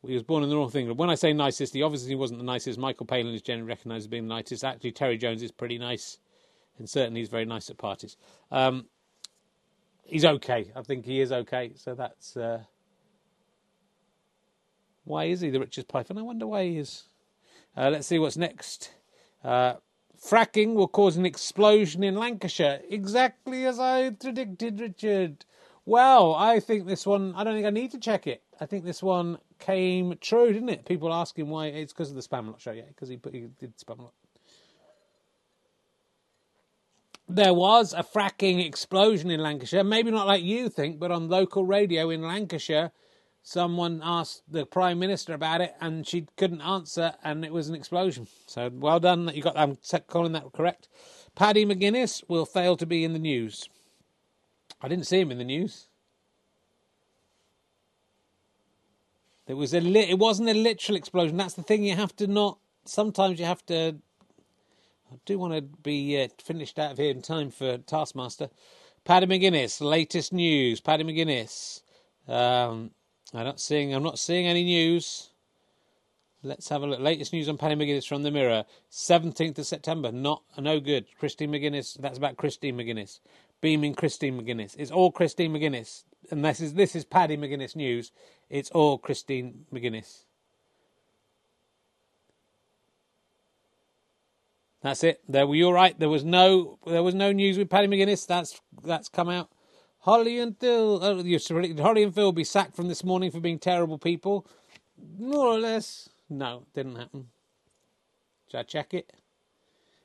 [0.07, 0.97] He was born in the north England.
[0.97, 2.79] When I say nicest, he obviously wasn't the nicest.
[2.79, 4.63] Michael Palin is generally recognised as being the nicest.
[4.63, 6.17] Actually, Terry Jones is pretty nice,
[6.77, 8.15] and certainly he's very nice at parties.
[8.49, 8.85] Um,
[10.03, 10.71] he's okay.
[10.75, 11.73] I think he is okay.
[11.75, 12.63] So that's uh,
[15.03, 16.17] why is he the richest python?
[16.17, 17.03] I wonder why he is.
[17.75, 18.91] Uh, let's see what's next.
[19.43, 19.75] Uh,
[20.19, 25.45] fracking will cause an explosion in Lancashire, exactly as I predicted, Richard.
[25.85, 27.33] Well, I think this one.
[27.35, 28.41] I don't think I need to check it.
[28.59, 30.85] I think this one came true, didn't it?
[30.85, 33.73] People asking why it's because of the Spamalot show, yeah, because he, he did.
[37.29, 39.83] There was a fracking explosion in Lancashire.
[39.83, 42.91] Maybe not like you think, but on local radio in Lancashire,
[43.43, 47.75] someone asked the Prime Minister about it and she couldn't answer, and it was an
[47.75, 48.27] explosion.
[48.45, 49.57] So well done that you got.
[49.57, 49.77] I'm
[50.07, 50.87] calling that correct.
[51.35, 53.69] Paddy McGuinness will fail to be in the news.
[54.81, 55.87] I didn't see him in the news.
[59.47, 61.37] It was a li- it wasn't a literal explosion.
[61.37, 61.83] That's the thing.
[61.83, 62.59] You have to not.
[62.85, 63.95] Sometimes you have to.
[65.11, 68.49] I do want to be uh, finished out of here in time for Taskmaster.
[69.05, 70.81] Paddy McGuinness, latest news.
[70.81, 71.81] Paddy McGuinness.
[72.27, 72.91] Um,
[73.33, 73.93] I'm not seeing.
[73.93, 75.29] I'm not seeing any news.
[76.43, 76.99] Let's have a look.
[76.99, 78.65] Latest news on Paddy McGuinness from the Mirror.
[78.91, 80.11] 17th of September.
[80.11, 81.05] Not no good.
[81.17, 81.97] Christine McGuinness.
[81.99, 83.19] That's about Christine McGuinness.
[83.59, 84.75] Beaming Christine McGuinness.
[84.77, 86.03] It's all Christine McGuinness.
[86.31, 88.11] And this is this is Paddy McGuinness news.
[88.49, 90.23] It's all Christine McGuinness.
[94.81, 95.21] That's it.
[95.27, 95.97] There were you right.
[95.99, 98.27] There was no there was no news with Paddy McGuinness.
[98.27, 99.49] That's that's come out.
[99.99, 100.99] Holly and Phil.
[101.03, 101.39] Oh, you
[101.81, 104.47] Holly and Phil will be sacked from this morning for being terrible people.
[105.19, 106.09] More or less.
[106.29, 107.27] No, didn't happen.
[108.49, 109.11] Should I check it?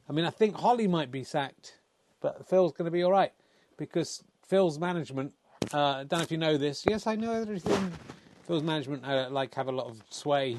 [0.09, 1.79] I mean, I think Holly might be sacked,
[2.20, 3.33] but Phil's going to be all right
[3.77, 5.33] because Phil's management.
[5.72, 6.84] Uh, I don't know if you know this.
[6.88, 7.92] Yes, I know everything.
[8.46, 10.58] Phil's management uh, like have a lot of sway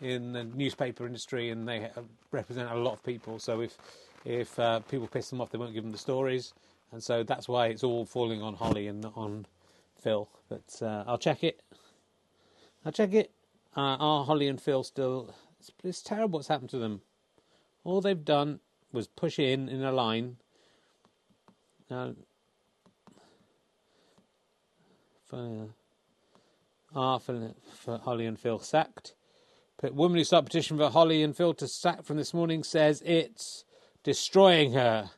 [0.00, 1.90] in the newspaper industry, and they
[2.30, 3.38] represent a lot of people.
[3.38, 3.76] So if
[4.24, 6.54] if uh, people piss them off, they won't give them the stories,
[6.92, 9.46] and so that's why it's all falling on Holly and not on
[10.00, 10.28] Phil.
[10.48, 11.62] But uh, I'll check it.
[12.84, 13.30] I'll check it.
[13.76, 15.34] Uh, are Holly and Phil still?
[15.58, 17.00] It's, it's terrible what's happened to them.
[17.84, 18.60] All they've done
[18.92, 20.36] was push in in a line.
[21.90, 22.12] Uh,
[25.32, 29.14] for, for, for Holly and Phil sacked.
[29.80, 33.02] But woman who started petition for Holly and Phil to sack from this morning says
[33.04, 33.64] it's
[34.04, 35.10] destroying her.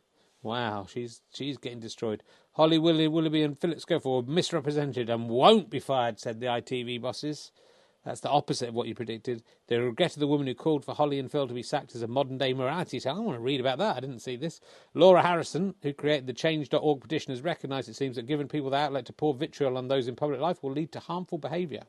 [0.43, 2.23] Wow, she's she's getting destroyed.
[2.53, 7.51] Holly Willoughby and Philip Schofield misrepresented and won't be fired, said the ITV bosses.
[8.05, 9.43] That's the opposite of what you predicted.
[9.67, 12.07] They regretted the woman who called for Holly and Phil to be sacked as a
[12.07, 13.17] modern day morality tale.
[13.17, 13.97] I want to read about that.
[13.97, 14.61] I didn't see this.
[14.93, 18.77] Laura Harrison, who created the Change.org petition, has recognised it seems that giving people the
[18.77, 21.85] outlet to pour vitriol on those in public life will lead to harmful behaviour.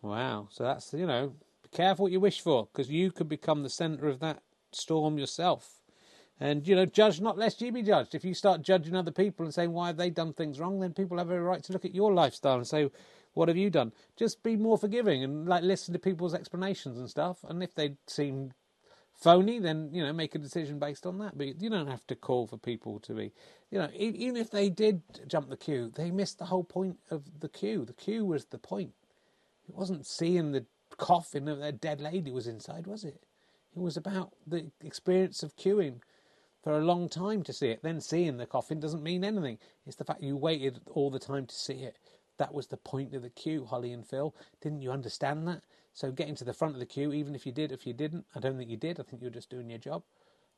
[0.00, 0.48] Wow.
[0.50, 3.68] So that's, you know, be careful what you wish for because you could become the
[3.68, 5.80] centre of that storm yourself.
[6.42, 8.14] And, you know, judge not lest you be judged.
[8.14, 10.94] If you start judging other people and saying, why have they done things wrong, then
[10.94, 12.88] people have a right to look at your lifestyle and say,
[13.34, 13.92] what have you done?
[14.16, 17.44] Just be more forgiving and, like, listen to people's explanations and stuff.
[17.48, 18.52] And if they seem
[19.12, 21.36] phony, then, you know, make a decision based on that.
[21.36, 23.32] But you don't have to call for people to be,
[23.70, 27.40] you know, even if they did jump the queue, they missed the whole point of
[27.40, 27.84] the queue.
[27.84, 28.92] The queue was the point.
[29.68, 30.66] It wasn't seeing the
[30.96, 33.22] coffin of that dead lady was inside, was it?
[33.76, 36.00] It was about the experience of queuing
[36.64, 37.82] for a long time to see it.
[37.82, 39.58] Then seeing the coffin doesn't mean anything.
[39.86, 41.96] It's the fact you waited all the time to see it.
[42.40, 44.34] That was the point of the queue, Holly and Phil.
[44.62, 45.60] Didn't you understand that?
[45.92, 48.24] So getting to the front of the queue, even if you did, if you didn't,
[48.34, 48.98] I don't think you did.
[48.98, 50.04] I think you were just doing your job.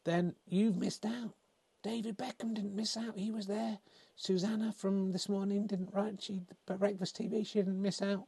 [0.04, 1.34] Then you've missed out.
[1.82, 3.18] David Beckham didn't miss out.
[3.18, 3.80] He was there.
[4.14, 6.22] Susanna from this morning didn't write.
[6.22, 7.44] She breakfast TV.
[7.44, 8.26] She didn't miss out.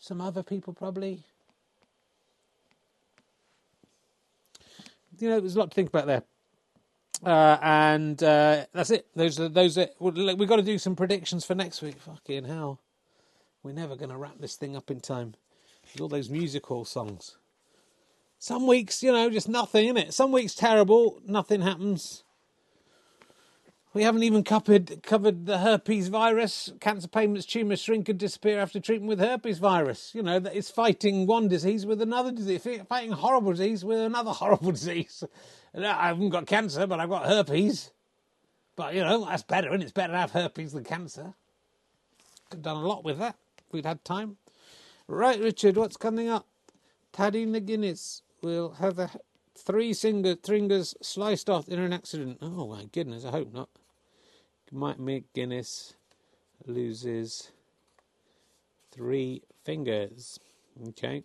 [0.00, 1.22] Some other people probably.
[5.16, 6.24] You know, there's a lot to think about there.
[7.24, 9.06] Uh, and uh, that's it.
[9.14, 9.76] Those are those.
[9.76, 12.00] Are, we've got to do some predictions for next week.
[12.00, 12.80] Fucking hell,
[13.62, 15.34] we're never going to wrap this thing up in time.
[15.84, 17.36] There's all those music hall songs.
[18.38, 20.14] Some weeks, you know, just nothing in it.
[20.14, 22.24] Some weeks terrible, nothing happens.
[23.92, 26.72] We haven't even covered covered the herpes virus.
[26.80, 30.14] Cancer payments, tumours shrink and disappear after treatment with herpes virus.
[30.14, 34.30] You know, that it's fighting one disease with another disease, fighting horrible disease with another
[34.32, 35.24] horrible disease.
[35.74, 37.90] I haven't got cancer, but I've got herpes.
[38.76, 41.34] But, you know, that's better, and it's better to have herpes than cancer.
[42.48, 44.36] Could have done a lot with that if we'd had time.
[45.06, 46.46] Right, Richard, what's coming up?
[47.12, 49.10] Paddy McGuinness will have a
[49.58, 52.38] three finger, fingers sliced off in an accident.
[52.40, 53.68] Oh, my goodness, I hope not.
[54.72, 55.94] Mike McGuinness
[56.66, 57.50] loses
[58.92, 60.38] three fingers.
[60.88, 61.24] Okay.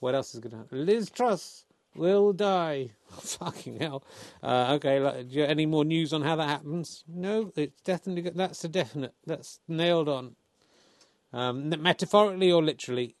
[0.00, 0.86] What else is going to happen?
[0.86, 2.90] Liz Truss will die.
[3.10, 4.02] fucking hell.
[4.42, 7.04] Uh, okay, any more news on how that happens?
[7.06, 9.14] No, it's definitely that's a definite.
[9.26, 10.36] That's nailed on.
[11.32, 13.14] Um, metaphorically or literally,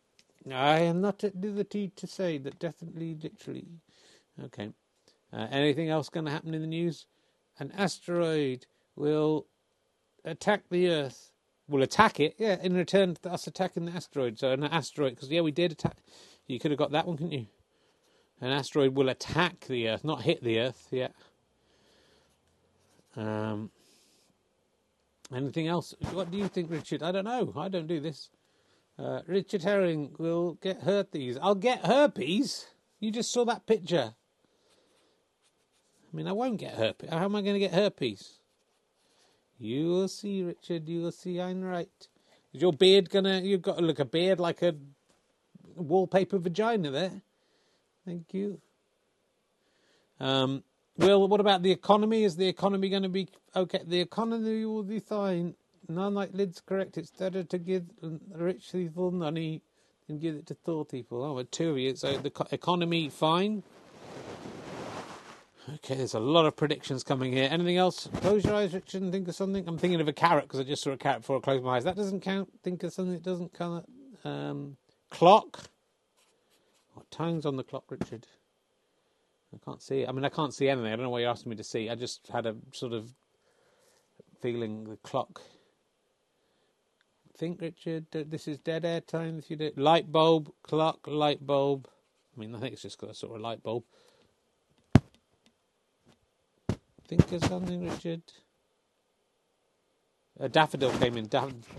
[0.50, 2.58] I am not at liberty to say that.
[2.58, 3.66] Definitely, literally.
[4.44, 4.70] Okay.
[5.32, 7.06] Uh, anything else going to happen in the news?
[7.58, 8.66] An asteroid
[8.96, 9.46] will
[10.24, 11.32] attack the Earth.
[11.68, 14.38] Will attack it, yeah, in return to us attacking the asteroid.
[14.40, 15.98] So an asteroid, because yeah, we did attack.
[16.48, 17.46] You could have got that one, couldn't you?
[18.40, 21.08] An asteroid will attack the Earth, not hit the Earth Yeah.
[23.16, 23.70] Um,
[25.34, 25.94] anything else?
[26.12, 27.02] What do you think, Richard?
[27.02, 27.52] I don't know.
[27.56, 28.30] I don't do this.
[28.98, 31.38] Uh, Richard Herring will get herpes.
[31.40, 32.66] I'll get herpes.
[32.98, 34.14] You just saw that picture.
[36.12, 37.10] I mean, I won't get herpes.
[37.10, 38.39] How am I going to get herpes?
[39.60, 40.88] You will see, Richard.
[40.88, 41.40] You will see.
[41.40, 42.08] I'm right.
[42.54, 43.40] Is your beard gonna?
[43.40, 44.74] You've got look a beard like a
[45.76, 47.22] wallpaper vagina there.
[48.06, 48.60] Thank you.
[50.20, 50.64] Um,
[50.96, 52.24] Will, what about the economy?
[52.24, 53.80] Is the economy going to be okay?
[53.86, 55.54] The economy will be fine.
[55.88, 56.98] None like Lid's correct.
[56.98, 57.84] It's better to give
[58.34, 59.62] rich people money
[60.06, 61.24] than give it to poor people.
[61.24, 61.96] Oh, two of you.
[61.96, 63.62] So the economy fine.
[65.74, 67.48] Okay, there's a lot of predictions coming here.
[67.50, 68.08] Anything else?
[68.16, 69.68] Close your eyes, Richard, and think of something.
[69.68, 71.76] I'm thinking of a carrot because I just saw a carrot before I closed my
[71.76, 71.84] eyes.
[71.84, 72.48] That doesn't count.
[72.64, 73.86] Think of something that doesn't count.
[74.24, 74.76] Um,
[75.10, 75.60] clock.
[76.94, 78.26] What time's on the clock, Richard?
[79.54, 80.04] I can't see.
[80.06, 80.92] I mean, I can't see anything.
[80.92, 81.88] I don't know what you're asking me to see.
[81.88, 83.14] I just had a sort of
[84.40, 85.40] feeling the clock.
[87.36, 89.38] Think, Richard, this is dead air time.
[89.38, 91.88] If you do light bulb, clock, light bulb.
[92.36, 93.84] I mean, I think it's just got a sort of light bulb.
[97.10, 98.22] Think of something, Richard.
[100.38, 101.28] A daffodil came in.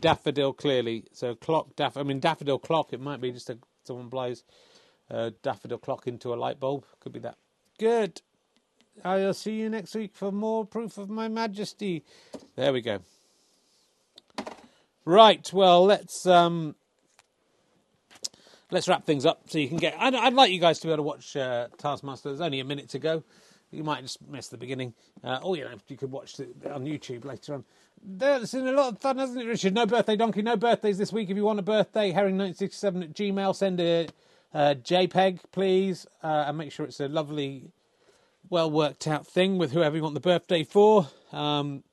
[0.01, 1.05] daffodil clearly.
[1.13, 1.95] So clock, daff.
[1.95, 2.91] I mean, daffodil clock.
[2.91, 4.43] It might be just a someone blows
[5.09, 6.84] a daffodil clock into a light bulb.
[6.99, 7.38] Could be that.
[7.79, 8.21] Good.
[9.05, 12.03] I'll see you next week for more proof of my majesty.
[12.57, 12.99] There we go.
[15.05, 15.49] Right.
[15.53, 16.75] Well, let's um,
[18.69, 19.95] let's wrap things up so you can get.
[19.97, 22.27] I'd, I'd like you guys to be able to watch uh, Taskmaster.
[22.27, 23.23] There's only a minute to go.
[23.72, 24.93] You might just miss the beginning.
[25.24, 27.65] Uh, or you know, you could watch it on YouTube later on.
[28.03, 29.74] That's been a lot of fun, hasn't it, Richard?
[29.74, 31.30] No birthday donkey, no birthdays this week.
[31.30, 33.55] If you want a birthday, herring1967 at Gmail.
[33.55, 34.07] Send a
[34.53, 37.72] JPEG, please, uh, and make sure it's a lovely
[38.49, 41.07] well worked out thing with whoever you want the birthday for.
[41.32, 41.84] Um,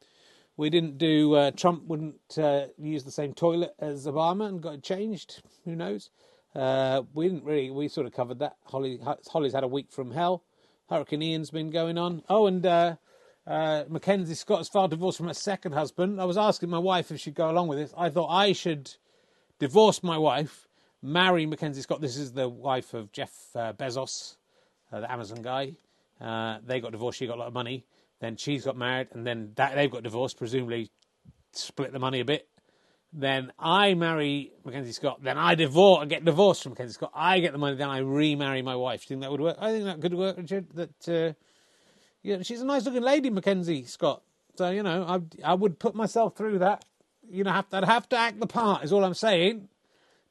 [0.57, 1.35] we didn't do.
[1.35, 5.43] Uh, Trump wouldn't uh, use the same toilet as Obama and got it changed.
[5.65, 6.11] Who knows?
[6.55, 7.71] Uh, we didn't really.
[7.71, 8.57] We sort of covered that.
[8.65, 8.99] Holly,
[9.31, 10.43] Holly's had a week from hell.
[10.89, 12.23] Hurricane Ian's been going on.
[12.29, 12.97] Oh, and uh,
[13.47, 16.21] uh, Mackenzie Scott has filed divorce from her second husband.
[16.21, 17.93] I was asking my wife if she'd go along with this.
[17.97, 18.95] I thought I should
[19.59, 20.67] divorce my wife,
[21.03, 22.01] marry Mackenzie Scott.
[22.01, 24.37] This is the wife of Jeff uh, Bezos,
[24.93, 25.77] uh, the Amazon guy.
[26.21, 27.19] Uh, they got divorced.
[27.19, 27.85] She got a lot of money.
[28.21, 30.39] Then she's got married, and then that, they've got divorced.
[30.39, 30.91] Presumably,
[31.53, 32.49] split the money a bit.
[33.13, 35.23] Then I marry Mackenzie Scott.
[35.23, 37.13] Then I divorce, and get divorced from Mackenzie Scott.
[37.15, 37.77] I get the money.
[37.77, 39.07] Then I remarry my wife.
[39.07, 39.57] Do you think that would work?
[39.59, 40.67] I think that could work, Richard.
[40.75, 41.33] That uh,
[42.23, 44.23] yeah, she's a nice looking lady, Mackenzie Scott.
[44.57, 46.85] So you know, I I would put myself through that.
[47.31, 48.85] You know, have to, I'd have to act the part.
[48.85, 49.69] Is all I'm saying.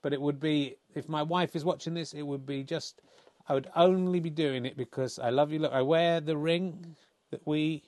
[0.04, 3.02] But it would be if my wife is watching this, it would be just.
[3.50, 5.60] I would only be doing it because I love you.
[5.60, 6.98] Look, I wear the ring
[7.32, 7.84] that we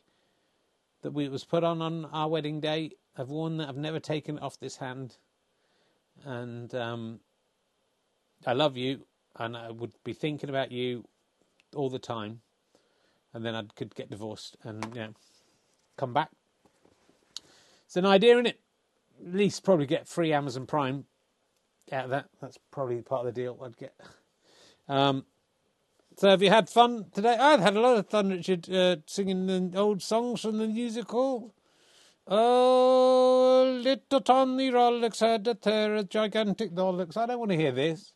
[1.02, 2.92] that we was put on on our wedding day.
[3.18, 3.70] I've worn that.
[3.70, 5.18] I've never taken it off this hand,
[6.26, 7.20] and um,
[8.46, 9.06] I love you,
[9.38, 11.06] and I would be thinking about you
[11.76, 12.42] all the time,
[13.34, 15.14] and then I could get divorced and you know
[15.98, 16.30] come back.
[17.86, 18.60] It's an idea, in it.
[19.26, 21.06] At least probably get free Amazon Prime
[21.92, 22.30] out of that.
[22.42, 23.94] That's probably part of the deal I'd get.
[24.88, 25.26] Um,
[26.18, 27.36] so have you had fun today?
[27.36, 31.54] I've had a lot of fun, Richard, uh, singing the old songs from the musical.
[32.32, 37.18] Oh, little Tommy Rolex had a of gigantic Rolex.
[37.18, 38.14] I don't want to hear this.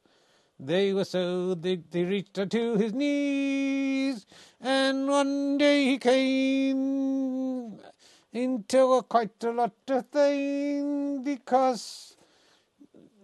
[0.59, 4.27] They were so big they reached to his knees,
[4.61, 7.79] and one day he came
[8.31, 12.15] into a quite a lot of things because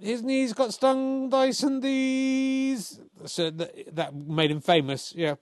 [0.01, 2.99] his knees got stung by some these.
[3.27, 5.13] So that, that made him famous.
[5.15, 5.35] Yeah,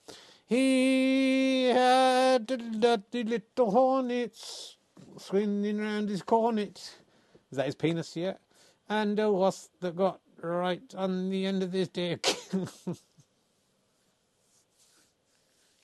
[0.46, 2.48] he had
[2.82, 4.77] dirty little hornets
[5.18, 6.98] swinging around his cornet.
[7.52, 8.16] Is that his penis?
[8.16, 8.34] Yeah,
[8.90, 12.26] and uh, a wasp that got right on the end of his dick.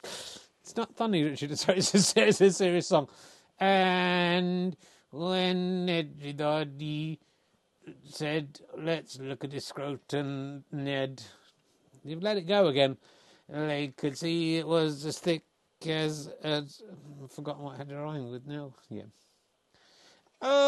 [0.03, 1.51] it's not funny, Richard.
[1.67, 1.67] It's
[2.15, 3.07] a, it's a serious song.
[3.59, 4.75] And
[5.11, 7.19] when everybody
[8.05, 11.23] said, let's look at his scrotum, Ned.
[12.03, 12.97] You've let it go again.
[13.47, 15.43] They could see it was as thick
[15.87, 16.81] as, as
[17.23, 18.73] I've forgotten what I had to rhyme with now.
[18.89, 19.03] Yeah.
[20.41, 20.63] Oh,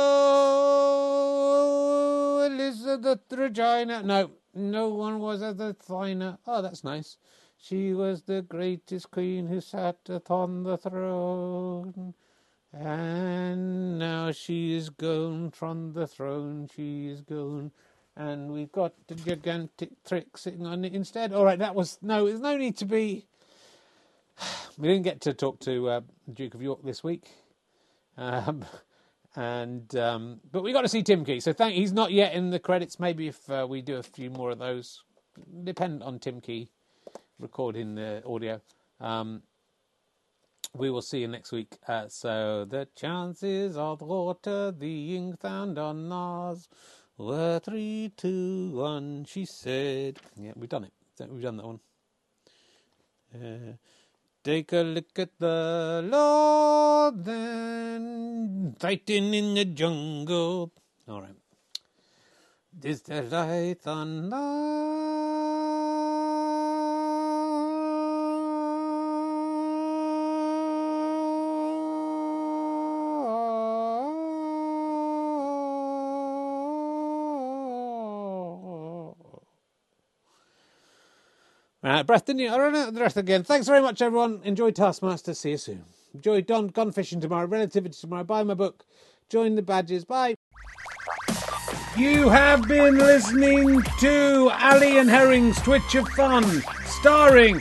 [2.45, 4.03] Elizabeth Regina.
[4.03, 6.37] No, no one was as a finer.
[6.47, 7.17] Oh, that's nice.
[7.57, 12.13] She was the greatest queen who sat upon the throne.
[12.71, 17.71] And now she is gone from the throne, she is gone.
[18.17, 21.33] And we've got the gigantic trick sitting on it instead.
[21.33, 22.27] All right, that was no.
[22.27, 23.25] There's no need to be.
[24.77, 26.01] We didn't get to talk to uh,
[26.33, 27.29] Duke of York this week,
[28.17, 28.65] um,
[29.35, 31.39] and um, but we got to see Tim Key.
[31.39, 31.75] So thank.
[31.75, 32.99] He's not yet in the credits.
[32.99, 35.03] Maybe if uh, we do a few more of those,
[35.63, 36.69] dependent on Tim Key
[37.39, 38.61] recording the audio.
[39.01, 39.43] Um,
[40.75, 41.77] we will see you next week.
[41.87, 46.67] Uh, so the chances of water being found on Mars
[47.17, 49.25] were three, two, one.
[49.25, 50.93] She said, "Yeah, we've done it.
[51.29, 51.79] We've done that one."
[53.35, 53.73] Uh,
[54.45, 60.71] take a look at the Lord, then fighting in the jungle.
[61.09, 61.35] All right.
[62.71, 64.29] This the light on
[81.85, 82.49] Uh, didn't you?
[82.49, 83.43] Don't know the rest again.
[83.43, 84.41] Thanks very much, everyone.
[84.43, 85.35] Enjoy Taskmaster.
[85.35, 85.83] See you soon.
[86.15, 88.23] Enjoy Don Gone Fishing tomorrow, Relativity tomorrow.
[88.23, 88.83] Buy my book.
[89.29, 90.03] Join the badges.
[90.03, 90.33] Bye.
[91.95, 97.59] You have been listening to Ali and Herring's Twitch of Fun, starring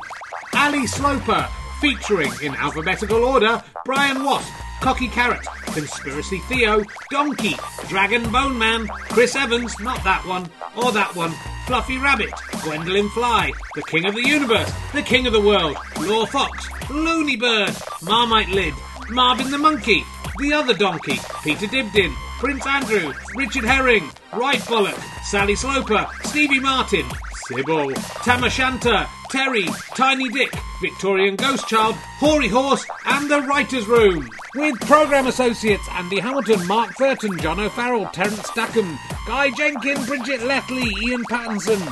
[0.55, 1.47] Ali Sloper,
[1.83, 4.51] featuring in alphabetical order Brian Wasp,
[4.81, 7.57] Cocky Carrot, Conspiracy Theo, Donkey,
[7.89, 10.49] Dragon Bone Man, Chris Evans, not that one,
[10.83, 11.33] or that one,
[11.67, 12.33] Fluffy Rabbit,
[12.65, 17.37] Gwendolyn Fly, the King of the Universe, the King of the World, Law Fox, Looney
[17.37, 18.73] Bird, Marmite Lid,
[19.11, 20.03] Marvin the Monkey,
[20.39, 27.05] the Other Donkey, Peter Dibdin, Prince Andrew, Richard Herring, Right Bollock, Sally Sloper, Stevie Martin,
[27.47, 27.91] Sybil,
[28.25, 29.67] Tamashanta, Terry,
[29.97, 34.29] Tiny Dick, Victorian Ghost Child, Hoary Horse, and The Writer's Room.
[34.55, 40.89] With programme associates Andy Hamilton, Mark Burton, John O'Farrell, Terence Stackham, Guy Jenkin, Bridget Letley,
[41.03, 41.83] Ian Pattinson,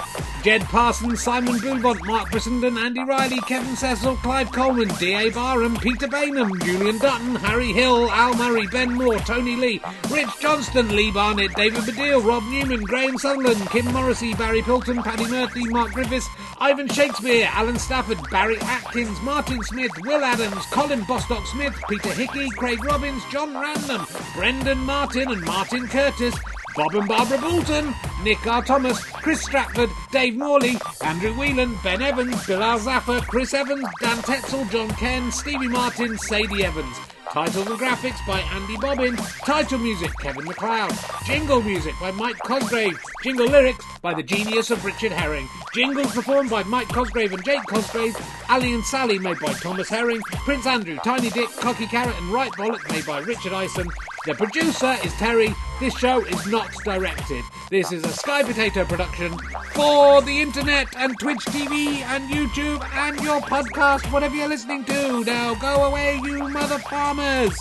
[0.44, 5.30] Jed Parsons, Simon Boulevant, Mark Brissenden, Andy Riley, Kevin Cecil, Clive Coleman, D.A.
[5.30, 9.80] Barham, Peter Baynham, Julian Dutton, Harry Hill, Al Murray, Ben Moore, Tony Lee,
[10.10, 15.28] Rich Johnston, Lee Barnett, David Baddiel, Rob Newman, Graham Sutherland, Kim Morrissey, Barry Pilton, Paddy
[15.28, 16.28] Murphy, Mark Griffiths,
[16.58, 22.50] Ivan Shakespeare, Alan Stafford, Barry Atkins, Martin Smith, Will Adams, Colin Bostock Smith, Peter Hickey,
[22.50, 26.34] Craig Robbins, John Random, Brendan Martin and Martin Curtis,
[26.76, 28.62] Bob and Barbara Boulton, Nick R.
[28.62, 34.70] Thomas, Chris Stratford, Dave Morley, Andrew Whelan, Ben Evans, Bilal Zafar, Chris Evans, Dan Tetsell,
[34.70, 36.96] John Ken, Stevie Martin, Sadie Evans.
[37.32, 39.16] Titles and graphics by Andy Bobbin.
[39.46, 40.92] Title music Kevin MacLeod.
[41.24, 43.00] Jingle music by Mike Cosgrave.
[43.22, 45.48] Jingle lyrics by the genius of Richard Herring.
[45.74, 48.14] Jingles performed by Mike Cosgrave and Jake Cosgrave.
[48.50, 50.20] Ali and Sally made by Thomas Herring.
[50.44, 53.88] Prince Andrew, Tiny Dick, Cocky Carrot and Right Bollock made by Richard Ison.
[54.24, 55.52] The producer is Terry.
[55.80, 57.42] This show is not directed.
[57.70, 59.36] This is a Sky Potato production
[59.72, 65.24] for the internet and Twitch TV and YouTube and your podcast, whatever you're listening to.
[65.24, 67.58] Now go away, you mother farmers.